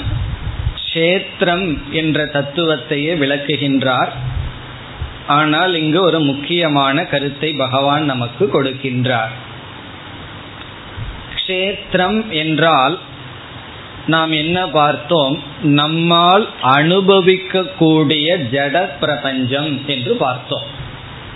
[0.76, 4.10] கஷேத்திரம் என்ற தத்துவத்தையே விளக்குகின்றார்
[5.28, 9.32] ஆனால் இங்கு ஒரு முக்கியமான கருத்தை பகவான் நமக்கு கொடுக்கின்றார்
[11.36, 13.00] க்ஷேத்திரம் என்றால்
[14.07, 15.43] நாம் என்ன பார்த்தோம்?
[15.63, 20.63] நம்மால் அனுபவிக்கக்கூடிய ஜட பிரபஞ்சம் என்று பார்த்தோம்.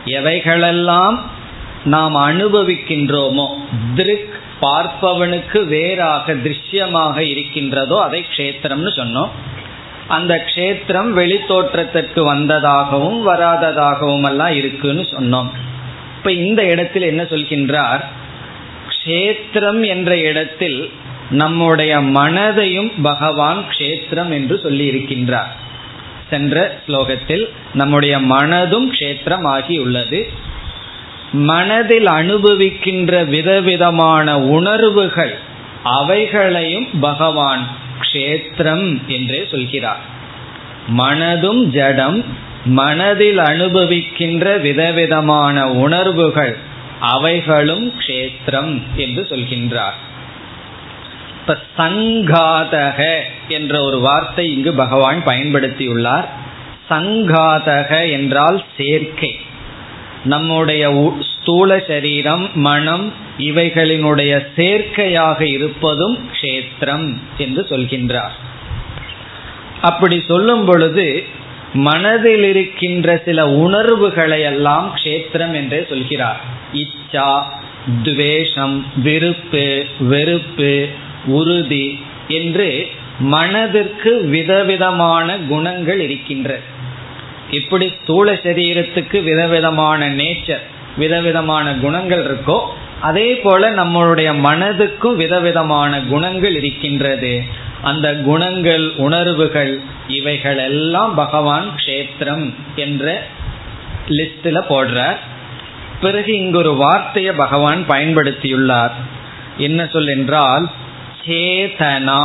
[0.04, 1.18] எவைகளெல்லாம்
[1.84, 3.46] நாம் அனுபவிக்கின்றோமோ
[3.94, 9.28] திருக் பார்ப்பவனுக்கு வேறாக திருஷ்யமாக இருக்கின்றதோ அதை க்ஷேத்திரம்னு சொன்னோம்.
[10.08, 15.46] அந்த க்ஷேத்திரம் வெளித்தோற்றத்திற்கு வந்ததாகவும் வராததாகவும் எல்லாம் இருக்குன்னு சொன்னோம்.
[16.16, 18.04] இப்ப இந்த இடத்தில் என்ன சொல்கின்றார்?
[18.88, 20.90] க்ஷேத்திரம் என்ற இடத்தில்
[21.30, 25.52] நம்முடைய மனதையும் பகவான் க்ஷேத்திரம் என்று சொல்லி இருக்கின்றார்
[26.30, 30.28] சென்ற ஸ்லோகத்தில் நம்முடைய மனதும் கஷேத்திரம் ஆகியுள்ளது
[31.32, 35.38] மனதில் அனுபவிக்கின்ற விதவிதமான உணர்வுகள்
[35.82, 37.68] அவைகளையும் பகவான்
[38.00, 40.00] க்ஷேத்திரம் என்றே சொல்கிறார்.
[40.96, 42.24] மனதும் ஜடம்
[42.64, 46.56] மனதில் அனுபவிக்கின்ற விதவிதமான உணர்வுகள்
[47.00, 49.94] அவைகளும் க்ஷேத்திரம் என்று சொல்கின்றார்.
[51.48, 56.26] இப்ப சங்காதக என்ற ஒரு வார்த்தை இங்கு பகவான் பயன்படுத்தியுள்ளார்.
[56.90, 59.40] சங்காதக என்றால் சேர்க்கை.
[60.24, 68.36] நம்முடைய ஸ்தூல சரீரம் மனம் இவைகளினுடைய சேர்க்கையாக இருப்பதும் க்ஷேத்திரம் என்று சொல்கின்றார்.
[69.80, 71.24] அப்படி சொல்லும் பொழுது
[71.72, 76.40] மனதில் இருக்கின்ற சில உணர்வுகளை எல்லாம் க்ஷேத்திரம் என்றே சொல்கிறார்.
[76.72, 77.42] இச்சா
[78.02, 80.88] துவேஷம் விருப்பு வெறுப்பு
[81.26, 81.98] உறுதி
[82.28, 82.86] என்று
[83.18, 86.60] மனதிற்கு விதவிதமான குணங்கள் இருக்கின்ற.
[87.50, 90.64] இப்படி ஸ்தூல சரீரத்துக்கு விதவிதமான நேச்சர்
[90.96, 92.60] விதவிதமான குணங்கள் இருக்கோ
[93.00, 97.44] அதே போல நம்மளுடைய மனதுக்கும் விதவிதமான குணங்கள் இருக்கின்றது.
[97.82, 103.22] அந்த குணங்கள் உணர்வுகள் இவைகள் எல்லாம் பகவான் க்ஷேத்திரம் என்ற
[104.08, 105.16] லிஸ்டில் போடுறார்.
[106.00, 108.90] பிறகு இங்கு ஒரு வார்த்தையை பகவான் பயன்படுத்தியுள்ளார்.
[109.56, 110.70] என்ன சொல் என்றால்
[111.28, 112.22] சேதனா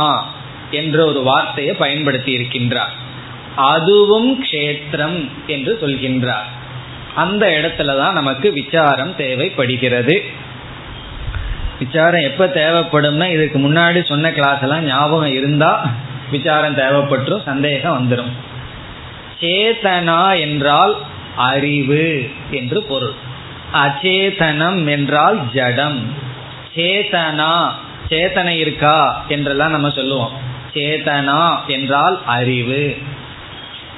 [0.70, 2.94] என்ற ஒரு வார்த்தையை பயன்படுத்தி இருக்கின்றார்
[3.72, 6.48] அதுவும் க்ஷேத்திரம் என்று சொல்கின்றார்.
[7.14, 10.16] அந்த இடத்துல தான் நமக்கு விசாரம் தேவைப்படுகிறது.
[11.78, 15.70] விசாரம் எப்ப தேவைப்படும்னா இதுக்கு முன்னாடி சொன்ன கிளாஸ் எல்லாம் ஞாபகம் இருந்தா
[16.30, 18.32] விசாரம் தேவைப்பட்டும் சந்தேகம் வந்துடும்
[19.40, 20.94] சேதனா என்றால்
[21.36, 22.04] அறிவு
[22.50, 23.16] என்று பொருள்.
[23.84, 25.98] அச்சேதனம் என்றால் ஜடம்.
[26.76, 27.54] சேதனா
[28.10, 30.32] சேத்தனை இருக்கா என்றெல்லாம் நம்ம சொல்லுவோம்.
[30.74, 32.96] சேதனா என்றால் அறிவு.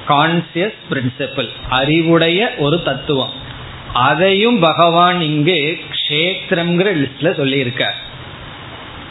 [0.07, 3.33] கான்சியஸ் பிரின்சிபிள் அறிவுடைய ஒரு தத்துவம்.
[3.93, 7.97] அதையும் பகவான் இங்கு க்ஷேத்திரம்ங்கிற லிஸ்ட்ல சொல்லியிருக்கார்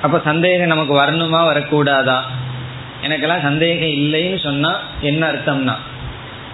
[0.03, 2.19] அப்ப சந்தேகம் நமக்கு வரணுமா வரக்கூடாதா?
[3.03, 5.75] எனக்கெல்லாம் சந்தேகம் இல்லைன்னு சொன்னா என்ன அர்த்தம்னா?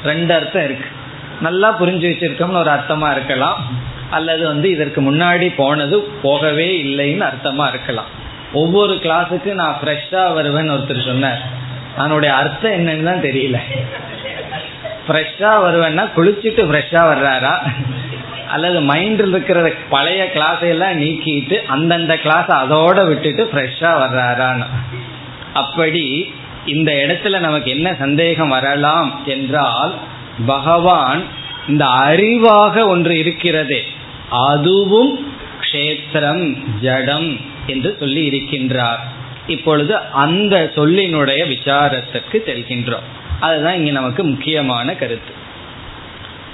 [0.05, 0.89] ரெண்டு அர்த்தம் இருக்கு.
[1.41, 3.59] நல்லா புரிஞ்சு வச்சிருக்கோம்னு ஒரு அர்த்தமா இருக்கலாம்.
[4.11, 8.21] அல்லது வந்து இதற்கு முன்னாடி போனது போகவே இல்லைன்னு அர்த்தமா இருக்கலாம்.
[8.53, 11.43] ஒவ்வொரு கிளாஸுக்கு நான் ஃப்ரெஷ்ஷாக வருவேன்னு ஒருத்தர் சொன்னார்.
[11.97, 13.59] அதனுடைய அர்த்தம் என்னன்னு தான் தெரியல.
[15.09, 17.73] ஃப்ரெஷ்ஷாக வருவேன்னா குளிச்சுட்டு ஃப்ரெஷ்ஷாக வர்றாரா?
[18.49, 24.67] அல்லது மைண்டில் இருக்கிற பழைய கிளாஸையெல்லாம் நீக்கிட்டு அந்தந்த கிளாஸை அதோட விட்டுட்டு ஃப்ரெஷ்ஷாக வர்றாரான்னு.
[25.53, 26.35] அப்படி
[26.67, 29.95] இந்த இடத்துல நமக்கு என்ன சந்தேகம் வரலாம் என்றால்
[30.47, 31.23] பகவான்
[31.69, 33.85] இந்த அறிவாக ஒன்று இருக்கிறதே.
[34.31, 37.51] அதுவும் க்ஷேத்திரம் ஜடம்.
[37.67, 38.99] என்று சொல்லி இருக்கின்றார்
[39.47, 43.03] இப்பொழுது அந்த சொல்லினுடைய விசாரத்திற்கு செல்கின்றோம்.
[43.41, 45.33] அதுதான் இங்கே நமக்கு முக்கியமான கருத்து.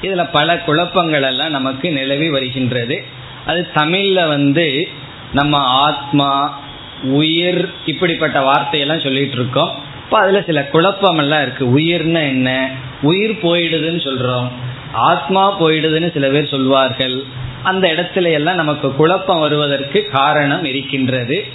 [0.03, 3.05] இதுல பல குழப்பங்கள் எல்லாம் நமக்கு நிலவி வருகின்றது.
[3.47, 4.89] அது தமிழ்ல வந்து
[5.33, 6.61] நம்ம ஆத்மா
[7.03, 11.79] உயிர் இப்படிப்பட்ட வார்த்தையெல்லாம் சொல்லிட்டு இருக்கோம் இப்போ அதுல சில குழப்பமெல்லாம் இருக்குது இருக்கு.
[11.79, 12.71] உயிர்னா என்ன?
[13.03, 14.49] உயிர் போயிடுதுன்னு சொல்றோம்.
[14.93, 17.23] ஆத்மா போயிடுதுன்னு சில பேர் சொல்வார்கள்.
[17.63, 21.47] அந்த இடத்துல எல்லாம் நமக்கு குழப்பம் வருவதற்கு காரணம் இருக்கின்றது.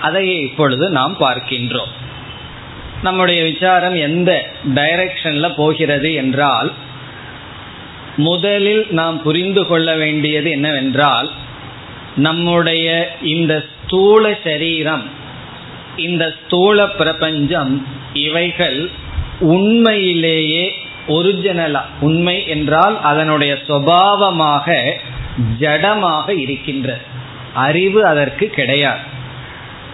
[0.00, 1.90] அதை இப்பொழுது நாம் பார்க்கின்றோம்.
[3.02, 6.72] நம்முடைய விசாரம் எந்த டைரக்ஷன்ல போகிறது என்றால்
[8.16, 11.30] முதலில் நாம் புரிந்து கொள்ள வேண்டியது என்னவென்றால்
[12.16, 15.02] நம்முடைய இந்த ஸ்தூல சரீரம்
[15.96, 18.90] இந்த ஸ்தூல பிரபஞ்சம் இவைகள்
[19.40, 20.74] உண்மையிலேயே
[21.10, 24.76] ஒரிஜினலா உண்மை என்றால் அதனுடைய சுவாவமாக
[25.60, 26.98] ஜடமாக இருக்கின்ற
[27.54, 29.04] அறிவு அதற்கு கிடையாது.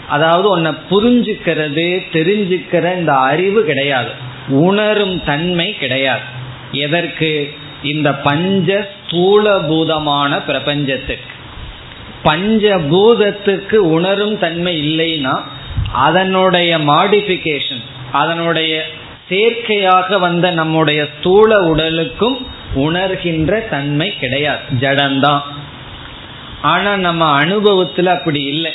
[0.08, 4.10] அதாவது உன்னை புரிஞ்சுக்கிறது தெரிஞ்சுக்கிற இந்த அறிவு கிடையாது.
[4.48, 6.26] உணரும் தன்மை கிடையாது.
[6.72, 7.54] எதற்கு?
[7.82, 11.34] இந்த பஞ்ச ஸ்தூலபூதமான பிரபஞ்சத்துக்கு.
[12.24, 15.40] பஞ்சபூதத்துக்கு உணரும் தன்மை இல்லைன்னா
[15.92, 18.72] அதனுடைய மாடிஃபிகேஷன் அதனுடைய
[19.30, 24.58] சேர்க்கையாக வந்த நம்முடைய ஸ்தூல உடலுக்கும் உணர்கின்ற தன்மை கிடையாது.
[24.80, 25.40] ஜடம்தான்
[26.62, 28.72] ஆனா நம்ம அனுபவத்துல அப்படி இல்லை.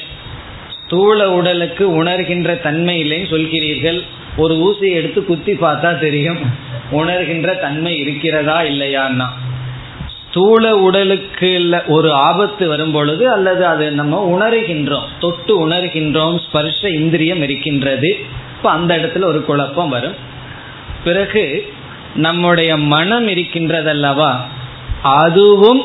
[0.85, 4.01] ஸ்தூல உடலுக்கு உணர்கின்ற தன்மை இல்லைன்னு சொல்கிறீர்கள்.
[4.37, 6.37] ஒரு ஊசியை எடுத்து குத்தி பார்த்தா தெரியும்.
[6.91, 9.25] உணர்கின்ற தன்மை இருக்கிறதா இல்லையான்னா.
[10.29, 15.07] ஸ்தூல உடலுக்கு ஒரு ஆபத்து வரும் பொழுது அல்லது அது நம்ம உணர்கின்றோம்.
[15.19, 16.39] தொட்டு உணர்கின்றோம்.
[16.39, 18.19] ஸ்பர்ஷ இந்திரியம் இருக்கின்றது.
[18.57, 20.29] இப்போ அந்த இடத்துல ஒரு குழப்பம் வரும்.
[21.03, 21.73] பிறகு
[22.15, 24.35] நம்முடைய மனம் இருக்கின்றதல்லவா?
[25.01, 25.81] அதுவும்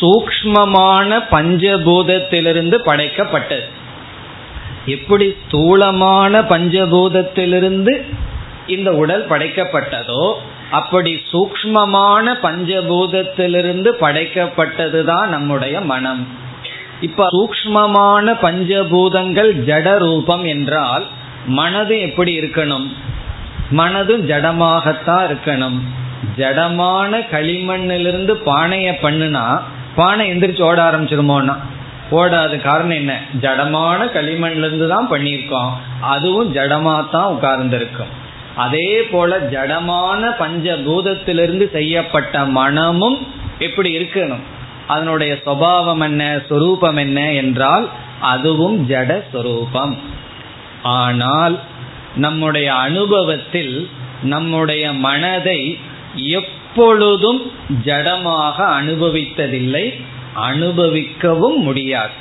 [0.00, 3.68] சூக்மமான பஞ்சபூதத்திலிருந்து படைக்கப்பட்டது.
[4.86, 8.02] எப்படி ஸ்தூலமான பஞ்சபூதத்திலிருந்து
[8.66, 10.34] இந்த உடல் படைக்கப்பட்டதோ
[10.70, 16.28] அப்படி சூக்மமான பஞ்சபூதத்திலிருந்து படைக்கப்பட்டதுதான் நம்முடைய மனம்.
[17.00, 21.06] இப்ப சூக்மமான பஞ்சபூதங்கள் ஜட ரூபம் என்றால்
[21.46, 22.86] மனது எப்படி இருக்கணும்?
[23.70, 25.80] மனதும் ஜடமாகத்தான் இருக்கணும்.
[26.36, 29.60] ஜடமான களிமண்ணிலிருந்து பானையை பண்ணுனா
[29.94, 31.56] பானை எந்திரிச்சு ஓட ஆரம்பிச்சிருமோன்னா?
[32.10, 33.20] ஓடாது காரணம் என்ன?
[33.40, 35.70] ஜடமான களிமண்லேருந்து தான் பண்ணியிருக்கோம்.
[36.00, 38.12] அதுவும் ஜடமாக தான் உட்கார்ந்துருக்கும்.
[38.56, 43.26] அதே போல ஜடமான பஞ்சபூதத்திலிருந்து செய்யப்பட்ட மனமும்
[43.58, 44.44] எப்படி இருக்கணும்.
[44.86, 46.38] அதனுடைய சுவாவம் என்ன?
[46.48, 47.32] சொரூபம் என்ன?
[47.32, 47.88] என்றால்
[48.20, 49.98] அதுவும் ஜட சொரூபம்
[50.82, 51.60] ஆனால்
[52.16, 53.88] நம்முடைய அனுபவத்தில்
[54.22, 55.78] நம்முடைய மனதை
[56.14, 57.52] எப்பொழுதும்
[57.84, 60.00] ஜடமாக அனுபவித்ததில்லை
[60.50, 62.12] அனுபவிக்கவும் முடியாது.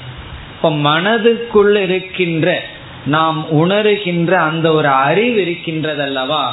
[0.56, 2.66] இப்ப மனதுக்குள் இருக்கின்ற
[3.06, 6.46] நாம் உணருகின்ற அந்த ஒரு அறிவு இருக்கின்றதல்லவா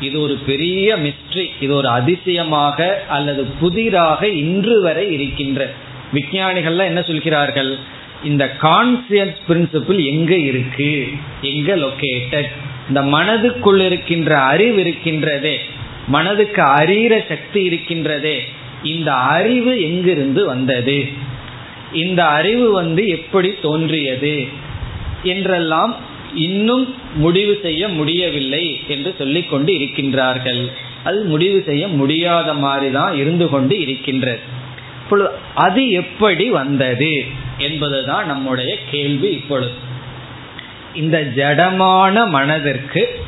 [0.00, 5.70] இது ஒரு பெரிய மிஸ்ட்ரி இது ஒரு அதிசயமாக அல்லது புதிராக இன்று வரை இருக்கின்ற.
[6.14, 7.78] விஞ்ஞானிகள்லாம் என்ன சொல்கிறார்கள்?
[8.24, 11.08] இந்த கான்சியஸ் பிரின்சிபிள் எங்க இருக்கு?
[11.40, 12.48] எங்க லொக்கேட்டட்
[12.92, 15.56] இந்த மனதுக்குள் இருக்கின்ற அறிவு இருக்கின்றதே
[16.06, 18.38] மனதுக்கு அறிகிற சக்தி இருக்கின்றதே
[18.82, 21.08] இந்த அறிவு எங்கிருந்து வந்தது?
[21.92, 24.46] இந்த அறிவு வந்து எப்படி தோன்றியது?
[25.22, 25.96] என்றெல்லாம்
[26.34, 30.70] இன்னும் முடிவு செய்ய முடியவில்லை என்று சொல்லிக் கொண்டு இருக்கின்றார்கள்.
[31.04, 34.40] அது முடிவு செய்ய முடியாத மாதிரி தான் இருந்து கொண்டு இருக்கின்றது.
[35.54, 37.24] அது எப்படி வந்தது
[37.58, 39.90] என்பதுதான் நம்முடைய கேள்வி இப்பொழுது.
[40.94, 43.20] இந்த ஜடமான மனதிற்கு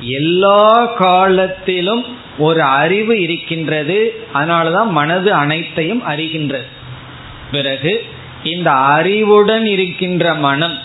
[0.00, 2.04] எல்லா காலத்திலும்
[2.38, 4.24] ஒரு அறிவு இருக்கின்றது.
[4.34, 6.66] அதனாலதான் மனது அனைத்தையும் அறிகின்றது.
[7.50, 8.04] பிறகு
[8.42, 10.78] இந்த அறிவுடன் இருக்கின்ற மனம்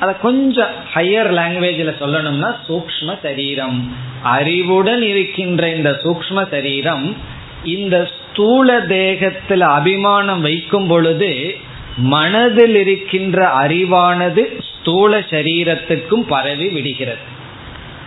[0.00, 3.96] அதை கொஞ்சம் ஹையர் லாங்குவேஜில் சொல்லணும்னா சூக்ம சரீரம்.
[4.22, 7.16] அறிவுடன் இருக்கின்ற இந்த சூக்ம சரீரம்
[7.64, 11.56] இந்த ஸ்தூல தேகத்தில் அபிமானம் வைக்கும் பொழுது
[11.96, 17.36] மனதில் இருக்கின்ற அறிவானது ஸ்தூல சரீரத்துக்கும் பரவி விடுகிறது.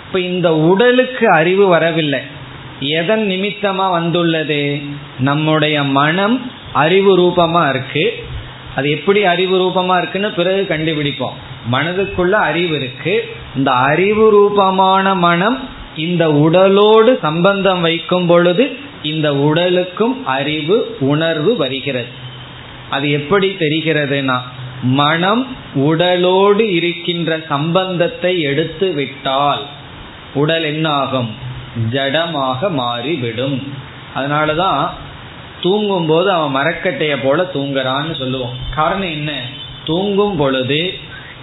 [0.08, 2.20] இப்ப இந்த உடலுக்கு அறிவு வரவில்லை.
[2.80, 4.82] எதன் நிமித்தமா வந்துள்ளது?
[5.20, 8.24] நம்முடைய மனம் அறிவு ரூபமா இருக்கு.
[8.76, 11.38] அது எப்படி அறிவு ரூபமா இருக்குன்னு பிறகு கண்டுபிடிப்போம்.
[11.72, 13.30] மனதுக்குள்ள அறிவு இருக்கு.
[13.56, 22.08] இந்த அறிவு ரூபமான மனம் இந்த உடலோடு சம்பந்தம் வைக்கும் பொழுது இந்த உடலுக்கும் அறிவு உணர்வு வருகிறது.
[22.90, 24.40] அது எப்படி தெரிகிறதுனா
[24.82, 29.66] மனம் உடலோடு இருக்கின்ற சம்பந்தத்தை எடுத்து விட்டால்
[30.34, 31.36] உடல் என்னாகும்?
[31.92, 33.74] ஜடமாக மாறிவிடும்.
[34.16, 34.90] அதனாலதான்
[35.62, 38.58] தூங்கும் போது அவன் மரக்கட்டைய போல தூங்குறான்னு சொல்லுவோம்.
[38.76, 39.42] காரணம் என்ன?
[39.86, 40.94] தூங்கும் பொழுது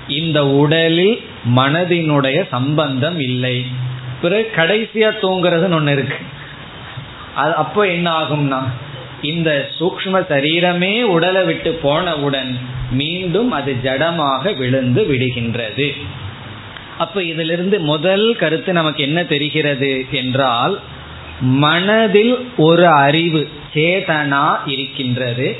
[0.09, 1.23] இந்த உடலில்
[1.57, 3.67] மனதினுடைய சம்பந்தம் இல்லை.
[4.23, 6.17] பிறகு கடைசியா தூங்குறதுன்னு ஒண்ணு இருக்கு.
[7.35, 8.63] அது அப்போ என்ன ஆகும்னா
[9.23, 12.59] இந்த சூக்ம சரீரமே உடலை விட்டு போனவுடன்
[12.91, 15.97] மீண்டும் அது ஜடமாக விழுந்து விடுகின்றது.
[16.99, 20.81] அப்ப இதிலிருந்து முதல் கருத்து நமக்கு என்ன தெரிகிறது என்றால்
[21.41, 25.57] மனதில் ஒரு அறிவு சேதனா இருக்கின்றது.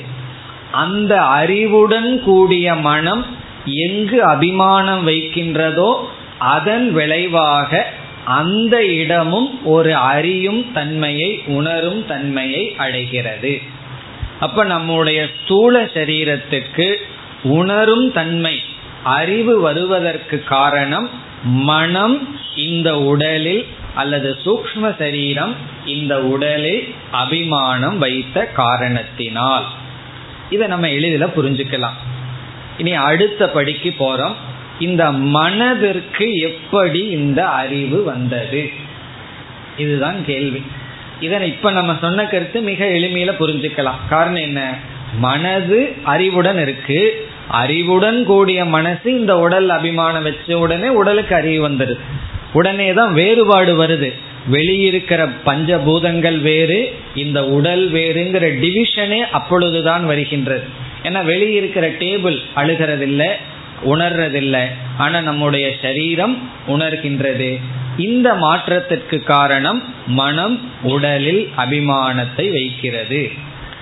[0.71, 3.25] அந்த அறிவுடன் கூடிய மனம்
[3.65, 5.95] எங்கு அபிமானம் வைக்கின்றதோ
[6.37, 13.61] அதன் விளைவாக அந்த இடமும் ஒரு அறியும் தன்மையை உணரும் தன்மையை அடைகிறது.
[14.39, 16.95] அப்ப நம்முடைய ஸ்தூல சரீரத்துக்கு
[17.43, 18.59] உணரும் தன்மை.
[19.03, 21.09] அறிவு வருவதற்கு காரணம்
[21.43, 23.65] மனம் இந்த உடலில்
[23.95, 29.65] அல்லது சூக்ம சரீரம் இந்த உடலில் அபிமானம் வைத்த காரணத்தினால்.
[30.49, 31.97] இதை நம்ம எளிதில் புரிஞ்சுக்கலாம்.
[32.77, 34.33] இனி அடுத்த படிக்கு போறோம்.
[34.79, 38.71] இந்த மனதிற்கு எப்படி இந்த அறிவு வந்தது?
[39.77, 40.63] இதுதான் கேள்வி.
[41.19, 44.07] இதனை இப்ப நம்ம சொன்ன கருத்து மிக எளிமையில புரிஞ்சுக்கலாம்.
[44.09, 44.77] காரணம் என்ன?
[45.17, 47.27] மனது அறிவுடன் இருக்கு.
[47.47, 51.97] அறிவுடன் கூடிய மனசு இந்த உடல் அபிமானம் வச்ச உடனே உடலுக்கு அறிவு வந்துடுது
[52.53, 54.13] உடனே தான் வேறுபாடு வருது.
[54.51, 60.63] வெளியிருக்கிற பஞ்சபூதங்கள் வேறு இந்த உடல் வேறுங்கிற டிவிஷனே அப்பொழுதுதான் வருகின்றது.
[61.03, 63.27] ஏன்னா வெளியிருக்கிற டேபிள் அழுகிறதில்லை
[63.85, 64.65] உணர்றதில்லை.
[64.97, 67.59] ஆனா நம்முடைய சரீரம் உணர்கின்றது.
[67.97, 73.31] இந்த மாற்றத்திற்கு காரணம் மனம் உடலில் அபிமானத்தை வைக்கிறது.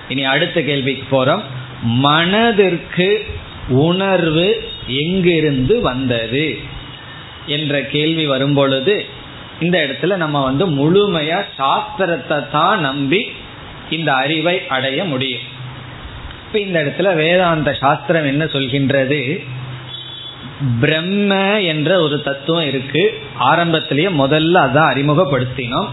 [0.08, 1.42] இனி அடுத்த கேள்விக்கு போறோம்.
[1.82, 3.26] மனதிற்கு
[3.68, 6.58] உணர்வு எங்கிருந்து வந்தது
[7.46, 9.06] என்ற கேள்வி வரும்பொழுது
[9.60, 13.32] இந்த இடத்துல நம்ம வந்து முழுமையா சாஸ்திரத்தை தான் நம்பி
[13.90, 15.40] இந்த அறிவை அடைய முடியும்.
[16.46, 19.46] இப்ப இந்த இடத்துல வேதாந்த சாஸ்திரம் என்ன சொல்கின்றது?
[20.80, 23.20] பிரம்ம என்ற ஒரு தத்துவம் இருக்கு.
[23.34, 25.88] ஆரம்பத்திலேயே முதல்ல அதான் அறிமுகப்படுத்தினோம்.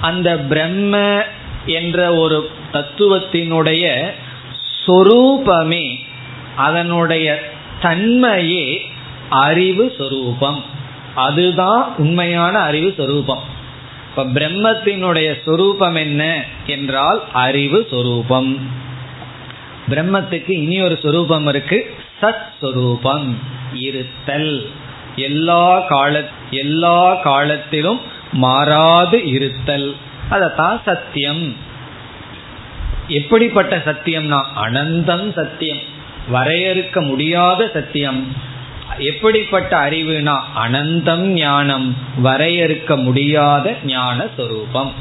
[0.00, 1.24] அந்த பிரம்ம
[1.66, 4.10] என்ற ஒரு தத்துவத்தினுடைய
[4.86, 5.98] சொரூபமே
[6.56, 7.52] அதனுடைய
[7.82, 8.78] தன்மையே
[9.28, 10.64] அறிவு சொரூபம்.
[11.14, 13.38] அதுதான் உண்மையான அறிவு சொரூபம்.
[14.08, 18.58] இப்ப பிரம்மத்தினுடைய சொரூபம் என்ன என்றால் அறிவு சொரூபம்.
[19.88, 21.94] பிரம்மத்துக்கு இனி ஒரு சொரூபம் இருக்கு.
[22.22, 23.38] சத் சொரூபம்
[23.74, 24.68] இருத்தல்.
[25.16, 28.00] எல்லா கால எல்லா காலத்திலும்
[28.32, 29.94] மாறாது இருத்தல்.
[30.30, 31.56] அதத்தான் சத்தியம்.
[33.08, 35.92] எப்படிப்பட்ட சத்தியம்னா அனந்தம் சத்தியம்.
[36.32, 38.32] வரையறுக்க முடியாத சத்தியம்.
[38.98, 44.92] எப்படிப்பட்ட அறிவுனா அனந்தம் ஞானம் வரையறுக்க முடியாத ஞான சொரூபம்.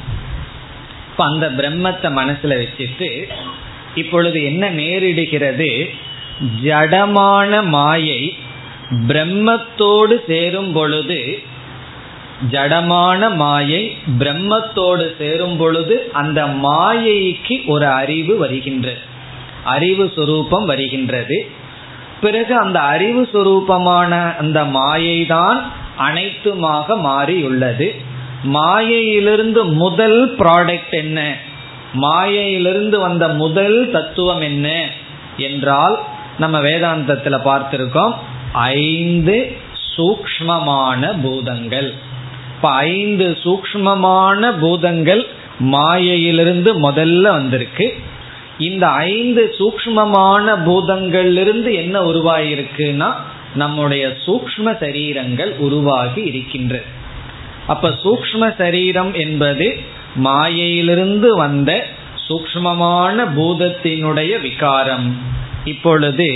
[1.12, 3.30] இப்ப அந்த பிரம்மத்தை மனசுல வச்சுட்டு
[3.96, 5.90] இப்பொழுது என்ன நேரிடுகிறது?
[6.64, 8.38] ஜடமான மாயை
[9.08, 11.44] பிரம்மத்தோடு சேரும் பொழுது
[12.52, 19.00] ஜடமான மாயை பிரம்மத்தோடு சேரும் பொழுது அந்த மாயைக்கு ஒரு அறிவு வருகின்றது
[19.64, 21.50] அறிவு சுரூபம் வருகின்றது.
[22.22, 27.96] பிறகு அந்த அறிவு சுரூபமான அந்த மாயை தான் அனைத்துமாக மாறியுள்ளது.
[28.44, 31.36] மாயையிலிருந்து முதல் ப்ராடக்ட் என்ன?
[31.94, 34.90] மாயையிலிருந்து வந்த முதல் தத்துவம் என்ன?
[35.38, 36.00] என்றால்
[36.38, 38.14] நம்ம வேதாந்தத்தில் பார்த்திருக்கோம்
[38.54, 39.58] ஐந்து
[39.96, 41.94] சூக்மமான பூதங்கள்.
[42.64, 45.22] அப்ப ஐந்து சூக்மமான பூதங்கள்
[45.60, 47.88] மாயையிலிருந்து முதல்ல வந்திருக்கு.
[48.58, 53.10] இந்த ஐந்து சூக்மமான பூதங்களிலிருந்து என்ன உருவாகிருக்குன்னா
[53.56, 56.88] நம்முடைய சூக்ம சரீரங்கள் உருவாகி இருக்கின்றது
[57.68, 59.68] அப்ப சூக்ம சரீரம் என்பது
[60.16, 61.72] மாயையிலிருந்து வந்த
[62.30, 65.10] சூக்மமான பூதத்தினுடைய விகாரம்.
[65.66, 66.30] இப்பொழுது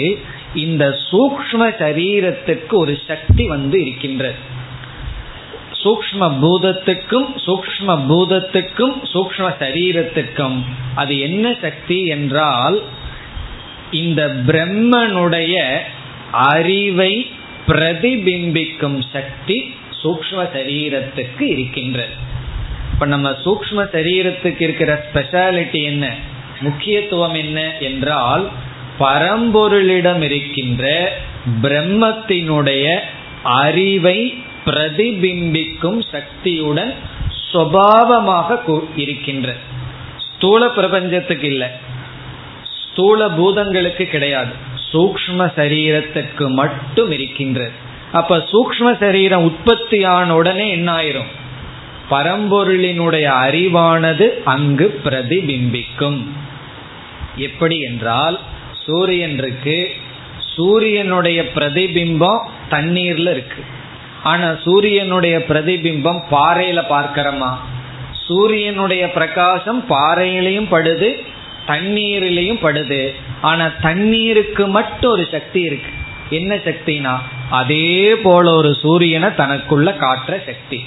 [0.55, 4.55] இந்த சூக்ம சரீரத்துக்கு ஒரு சக்தி வந்து இருக்கின்றது.
[5.83, 10.57] சூக்ம பூதத்துக்கும் சூக்ம பூதத்துக்கும் சூக்ம சரீரத்துக்கும்.
[10.95, 12.83] அது என்ன சக்தி என்றால்
[13.91, 15.55] இந்த பிரம்மனுடைய
[16.31, 17.27] அறிவை
[17.67, 22.15] பிரதிபிம்பிக்கும் சக்தி சூக்ம சரீரத்துக்கு இருக்கின்றது.
[22.93, 26.05] இப்ப நம்ம சூக்ம சரீரத்துக்கு இருக்கிற ஸ்பெஷாலிட்டி என்ன?
[26.61, 28.49] முக்கியத்துவம் என்ன என்றால்
[28.99, 31.13] பரம்பொருளிடம் இருக்கின்ற
[31.61, 32.99] பிரம்மத்தினுடைய
[33.43, 34.19] அறிவை
[34.67, 36.93] பிரதிபிம்பிக்கும் சக்தியுடன்
[37.53, 39.55] சுவாவமாக இருக்கின்ற.
[40.17, 41.67] ஸ்தூல பிரபஞ்சத்துக்கு இல்லை.
[42.77, 44.53] ஸ்தூல பூதங்களுக்கு கிடையாது.
[44.93, 47.71] சூக்ம சரீரத்துக்கு மட்டும் இருக்கின்றது
[48.11, 51.31] அப்ப சூக்ம சரீரம் உற்பத்தியான உடனே என்ன ஆயிரும்
[52.09, 56.19] பரம்பொருளினுடைய அறிவானது அங்கு பிரதிபிம்பிக்கும்.
[57.35, 58.39] எப்படி என்றால்
[58.85, 59.91] சூரியன் இருக்கு.
[60.55, 62.39] சூரியனுடைய பிரதிபிம்பம்
[62.71, 63.63] தண்ணீர்ல இருக்கு.
[64.27, 67.51] ஆனா சூரியனுடைய பிரதிபிம்பம் பாறையில பார்க்கிறோமா?
[68.27, 71.09] சூரியனுடைய பிரகாசம் பாறையிலையும் படுது
[71.67, 73.01] தண்ணீரிலையும் படுது.
[73.41, 75.91] ஆனா தண்ணீருக்கு மட்டும் ஒரு சக்தி இருக்கு.
[76.29, 77.15] என்ன சக்தினா?
[77.49, 80.79] அதே போல ஒரு சூரியனை தனக்குள்ள காட்டுற சக்தி.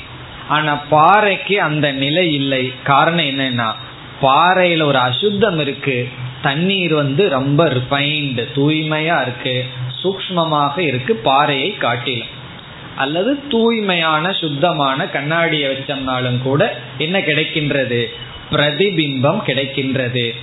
[0.49, 2.72] ஆனா பாறைக்கு அந்த நிலை இல்லை.
[2.82, 3.70] காரணம் என்னன்னா
[4.22, 6.09] பாறையில ஒரு அசுத்தம் இருக்கு.
[6.43, 9.57] தண்ணீர் வந்து ரொம்ப ரிஃபைன்டு தூய்மையா இருக்கு.
[10.03, 12.38] சூக்மமாக இருக்கு பாறையை காட்டிலும்.
[12.97, 18.05] அல்லது தூய்மையான சுத்தமான கண்ணாடியை வச்சோம்னாலும் கூட என்ன கிடைக்கின்றது?
[18.51, 20.34] பிரதிபிம்பம் கிடைக்கின்றது.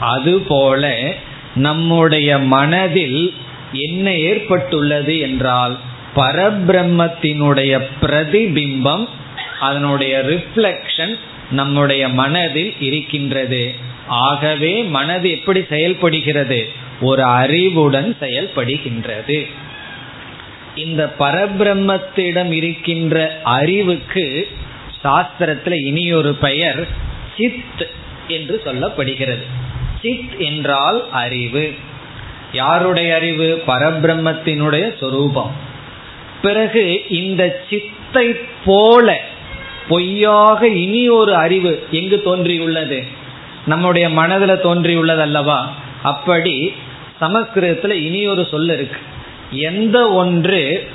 [0.00, 1.12] அதுபோல
[1.54, 3.34] நம்முடைய மனதில்
[3.72, 5.78] என்ன ஏற்பட்டுள்ளது என்றால்
[6.16, 9.08] பரபிரம்மத்தினுடைய பிரதிபிம்பம்
[9.60, 11.18] அதனுடைய ரிஃப்ளெக்ஷன்
[11.50, 13.74] நம்முடைய மனதில் இருக்கின்றது.
[14.08, 16.68] ஆகவே மனது எப்படி செயல்படுகிறது?
[17.00, 19.46] ஒரு அறிவுடன் செயல்படுகின்றது.
[20.74, 24.48] இந்த பரபிரம்மத்திடம் இருக்கின்ற அறிவுக்கு
[25.04, 26.88] சாஸ்திரத்துல இனியொரு பெயர்
[27.36, 27.86] சித்
[28.28, 29.42] என்று சொல்லப்படுகிறது.
[30.02, 31.74] சித் என்றால் அறிவு.
[32.52, 33.62] யாருடைய அறிவு?
[33.66, 35.52] பரபிரம்மத்தினுடைய சொரூபம்.
[36.42, 39.20] பிறகு இந்த சித்தை போல
[39.88, 43.04] பொய்யாக இனி ஒரு அறிவு எங்கு தோன்றியுள்ளது?
[43.66, 46.72] நம்முடைய மனதில் தோன்றியுள்ளது அல்லவா அப்படி
[47.20, 49.00] சமஸ்கிருதத்தில் இனி ஒரு சொல் இருக்கு.
[49.56, 50.90] எந்த ஒன்று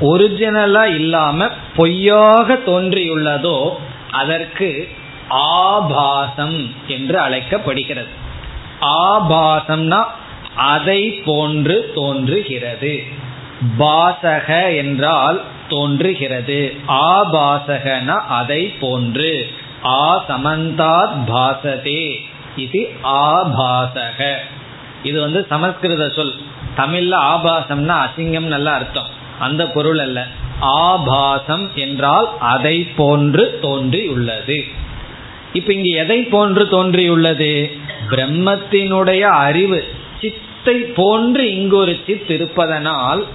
[0.00, 3.70] ஒரிஜினலா இல்லாம பொய்யாக தோன்றியுள்ளதோ
[4.10, 4.88] அதற்கு
[5.28, 8.08] ஆபாசம் என்று அழைக்கப்படுகிறது.
[8.80, 10.04] ஆபாசம்னா
[10.56, 13.02] அதை போன்று தோன்றுகிறது.
[13.78, 16.74] பாசக என்றால் தோன்றுகிறது.
[16.88, 19.50] ஆபாசகன அதை போன்று.
[19.84, 22.20] ஆ சமந்தாத் பாசதே.
[22.56, 24.34] இது ஆபாசக.
[25.02, 26.34] இது வந்து சமஸ்கிருத சொல்.
[26.76, 29.06] தமிழ்ல ஆபாசம்னா அசிங்கம் நல்ல அர்த்தம்.
[29.38, 30.26] அந்த பொருள் அல்ல.
[30.60, 34.64] ஆபாசம் என்றால் அதை போன்று தோன்றியுள்ளது.
[35.52, 37.78] இப்ப இங்கு எதை போன்று தோன்றியுள்ளது?
[38.10, 39.84] பிரம்மத்தினுடைய அறிவு
[40.20, 43.26] சித்தை போன்று இங்கு ஒரு சித் இருப்பதனால்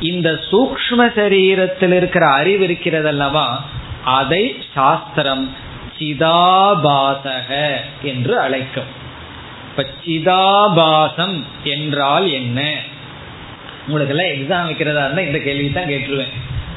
[0.00, 3.46] இந்த சூக்ம சரீரத்தில் இருக்கிற அறிவு இருக்கிறதல்லவா?
[4.04, 5.54] அதை சாஸ்திரம்
[5.98, 9.04] சிதாபாசக என்று அழைக்கும்.
[9.76, 12.74] இப்ப சிதாபாசம் என்றால் என்ன?
[13.86, 16.32] உங்களுக்கு எல்லாம் எக்ஸாம் வைக்கிறதா இருந்தா இந்த கேள்வி தான் கேட்டுருவேன்.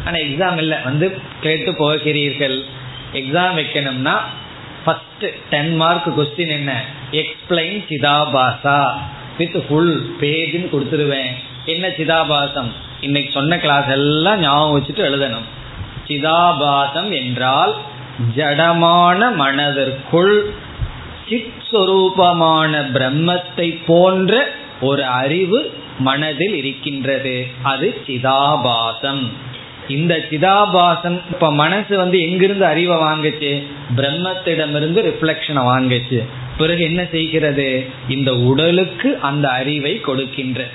[0.06, 0.78] ஆனா எக்ஸாம் இல்லை.
[0.84, 2.64] வந்து கேட்டு போகிறீர்கள்.
[3.14, 4.20] எக்ஸாம் வைக்கணும்னா
[4.86, 6.84] ஃபர்ஸ்ட் டென் மார்க் கொஸ்டின் என்ன?
[7.12, 8.91] எக்ஸ்பிளைன் சிதாபாசா
[9.38, 11.34] வித் ஃபுல் பேஜ்னு கொடுத்துருவேன்.
[11.66, 12.72] என்ன சிதாபாசம்?
[13.02, 15.47] இன்னைக்கு சொன்ன கிளாஸ் எல்லாம் ஞாபகம் வச்சுட்டு எழுதணும்.
[16.08, 17.76] சிதாபாசம் என்றால்
[18.36, 20.54] ஜடமான மனதிற்குள்
[21.30, 24.49] சித் சொரூபமான பிரம்மத்தை போன்ற
[24.82, 27.47] ஒரு அறிவு மனதில் இருக்கின்றது.
[27.61, 29.32] அது சிதாபாசம்.
[29.88, 33.65] இந்த சிதாபாசம் இப்ப மனசு வந்து எங்கிருந்து அறிவை வாங்குச்சு?
[33.95, 36.25] பிரம்மத்திடமிருந்து ரிஃப்ளெக்ஷனை வாங்குச்சு.
[36.57, 37.89] பிறகு என்ன செய்கிறது?
[38.09, 40.71] இந்த உடலுக்கு அந்த அறிவை கொடுக்கின்றது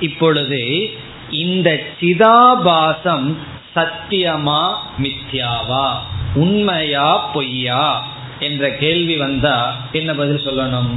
[0.00, 0.90] இப்பொழுது
[1.30, 3.36] இந்த சிதாபாசம்
[3.76, 5.94] சத்தியமா மித்யாவா?
[6.34, 8.16] உண்மையா பொய்யா?
[8.40, 10.90] என்ற கேள்வி வந்தா என்ன பதில் சொல்லணும்.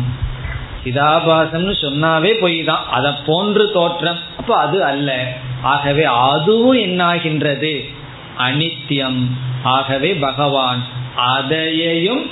[0.84, 4.18] சிதாபாசம்னு சொன்னாவே பொய் தான் அதை போன்று தோற்றம்.
[4.38, 5.34] அப்ப அது அல்ல.
[5.62, 7.94] ஆகவே அதுவும் என்னாகின்றது?
[8.40, 9.28] அனித்தியம்.
[9.64, 10.84] ஆகவே பகவான்
[11.16, 12.26] அதையையும்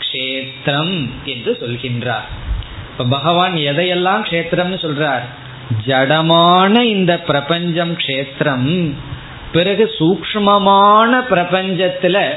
[0.00, 2.26] க்ஷேத்திரம் என்று சொல்கின்றார்.
[2.90, 5.22] இப்ப பகவான் எதையெல்லாம் க்ஷேத்திரம்னு சொல்றார்?
[5.86, 8.92] ஜடமான இந்த பிரபஞ்சம் க்ஷேத்திரம்.
[9.52, 12.28] பிறகு சூக்மமான பிரபஞ்சத்துல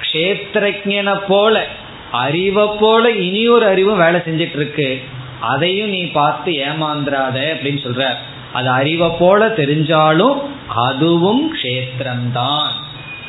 [0.00, 1.66] க்ஷேத்திரஜனை போல
[2.12, 5.02] அறிவை போல இனியொரு அறிவும் வேலை செஞ்சிட்டு இருக்கு
[5.40, 8.14] அதையும் நீ பார்த்து ஏமாந்துராத அப்படின்னு சொல்ற.
[8.52, 12.66] அது அறிவை போல தெரிஞ்சாலும் அதுவும் க்ஷேத்திரம்தான்.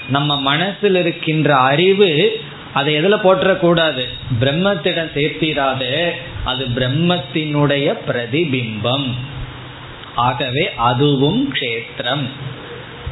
[0.10, 2.42] நம்ம மனசில் இருக்கின்ற அறிவு
[2.74, 4.08] அதை எதுல போற்றக்கூடாது?
[4.40, 6.10] பிரம்மத்திடம் சேர்த்திராத
[6.44, 9.10] அது பிரம்மத்தினுடைய பிரதிபிம்பம்.
[10.16, 12.26] ஆகவே அதுவும் க்ஷேத்திரம்.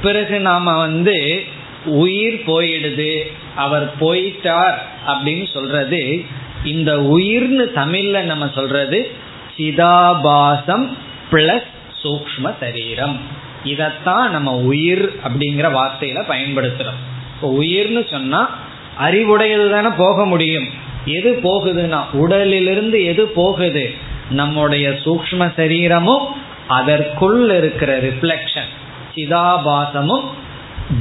[0.01, 1.43] பிறகு நாம வந்து
[1.85, 4.77] உயிர் போயிடுது அவர் போயிட்டார்
[5.07, 6.25] அப்படின்னு சொல்றது
[6.63, 9.11] இந்த உயிர்னு தமிழ்ல நம்ம சொல்றது
[9.57, 10.89] சிதாபாசம்
[11.31, 11.69] பிளஸ்
[12.03, 13.19] சூக்ம சரீரம்.
[13.63, 16.99] இதத்தான் நம்ம உயிர் அப்படிங்கிற வார்த்தையில பயன்படுத்துறோம்.
[17.35, 18.57] இப்போ உயிர்னு சொன்னா
[18.97, 20.69] அறிவுடையது தானே போக முடியும்.
[21.05, 23.93] எது போகுதுன்னா உடலிலிருந்து எது போகுது?
[24.29, 26.27] நம்முடைய சூக்ம சரீரமும்
[26.67, 28.69] அதற்குள் இருக்கிற ரிஃப்ளெக்ஷன்
[29.15, 30.23] சிதாபாசமும்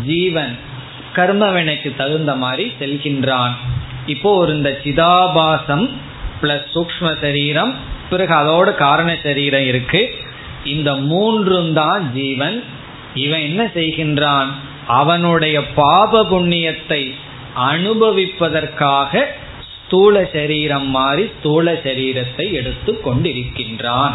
[0.07, 0.59] ஜீவன்.
[1.19, 3.55] கர்மவினைக்கு தகுந்த மாதிரி செல்கின்றான்.
[4.07, 5.87] இப்போ ஒரு இந்த சிதாபாசம்
[6.43, 7.73] பிளஸ் சூக்ம சரீரம்
[8.11, 10.03] பிறகு அதோட காரண சரீரம் இருக்கு.
[10.65, 12.57] இந்த மூன்றும் தான் ஜீவன்.
[13.15, 14.51] இவன் என்ன செய்கின்றான்?
[15.01, 17.03] அவனுடைய பாப புண்ணியத்தை
[17.71, 19.23] அனுபவிப்பதற்காக
[19.73, 24.15] ஸ்தூல சரீரம் மாறி ஸ்தூல சரீரத்தை எடுத்து கொண்டிருக்கின்றான்.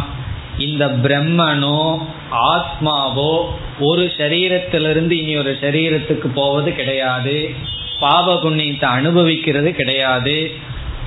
[0.58, 1.80] இந்த பிரம்மனோ
[2.54, 3.34] ஆத்மாவோ
[3.80, 7.49] ஒரு சரீரத்திலிருந்து இனி ஒரு சரீரத்துக்கு போவது கிடையாது.
[7.99, 10.51] பாவ புண்ணியத்தை அனுபவிக்கிறது கிடையாது.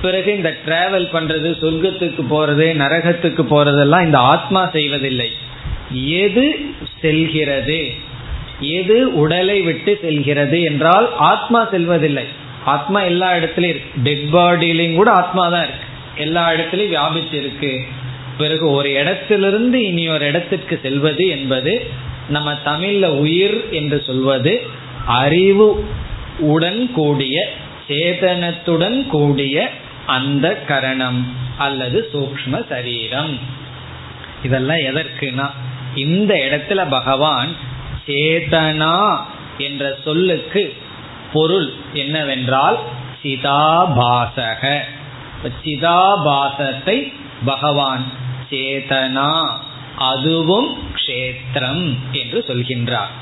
[0.03, 5.33] பிறகு இந்த டிராவல் பண்றது சொர்க்கத்துக்கு போறது நரகத்துக்கு போறதெல்லாம் இந்த ஆத்மா செய்வதில்லை.
[6.07, 6.57] எது
[7.01, 7.93] செல்கிறது?
[8.61, 12.25] எது உடலை விட்டு செல்கிறது என்றால் ஆத்மா செல்வதில்லை.
[12.65, 14.01] ஆத்மா எல்லா இடத்துலயும் இருக்கு.
[14.03, 15.85] டெட் பாடியிலையும் கூட ஆத்மா தான் இருக்கு.
[16.17, 17.81] எல்லா இடத்துலயும் வியாபிச்சு இருக்கு
[18.39, 21.91] பிறகு ஒரு இடத்திலிருந்து இனி ஒரு இடத்திற்கு செல்வது என்பது
[22.29, 24.67] நம்ம தமிழ்ல உயிர் என்று சொல்வது
[25.07, 25.89] அறிவு
[26.39, 27.53] உடன் கூடிய
[27.89, 29.71] சேதனத்துடன் கூடிய
[30.07, 31.21] அந்த கரணம்
[31.59, 33.39] அல்லது சூக்ம சரீரம்.
[34.43, 35.51] இதெல்லாம் எதற்குனா
[35.95, 37.53] இந்த இடத்துல பகவான்
[38.07, 39.17] சேதனா
[39.59, 40.75] என்ற சொல்லுக்கு
[41.33, 42.79] பொருள் என்னவென்றால்
[43.23, 44.79] சிதாபாசக.
[45.65, 47.13] சிதாபாசத்தை
[47.45, 48.05] பகவான்
[48.51, 49.47] சேதனா
[49.99, 53.15] அதுவும் கஷேத்திரம் என்று சொல்கின்றார்.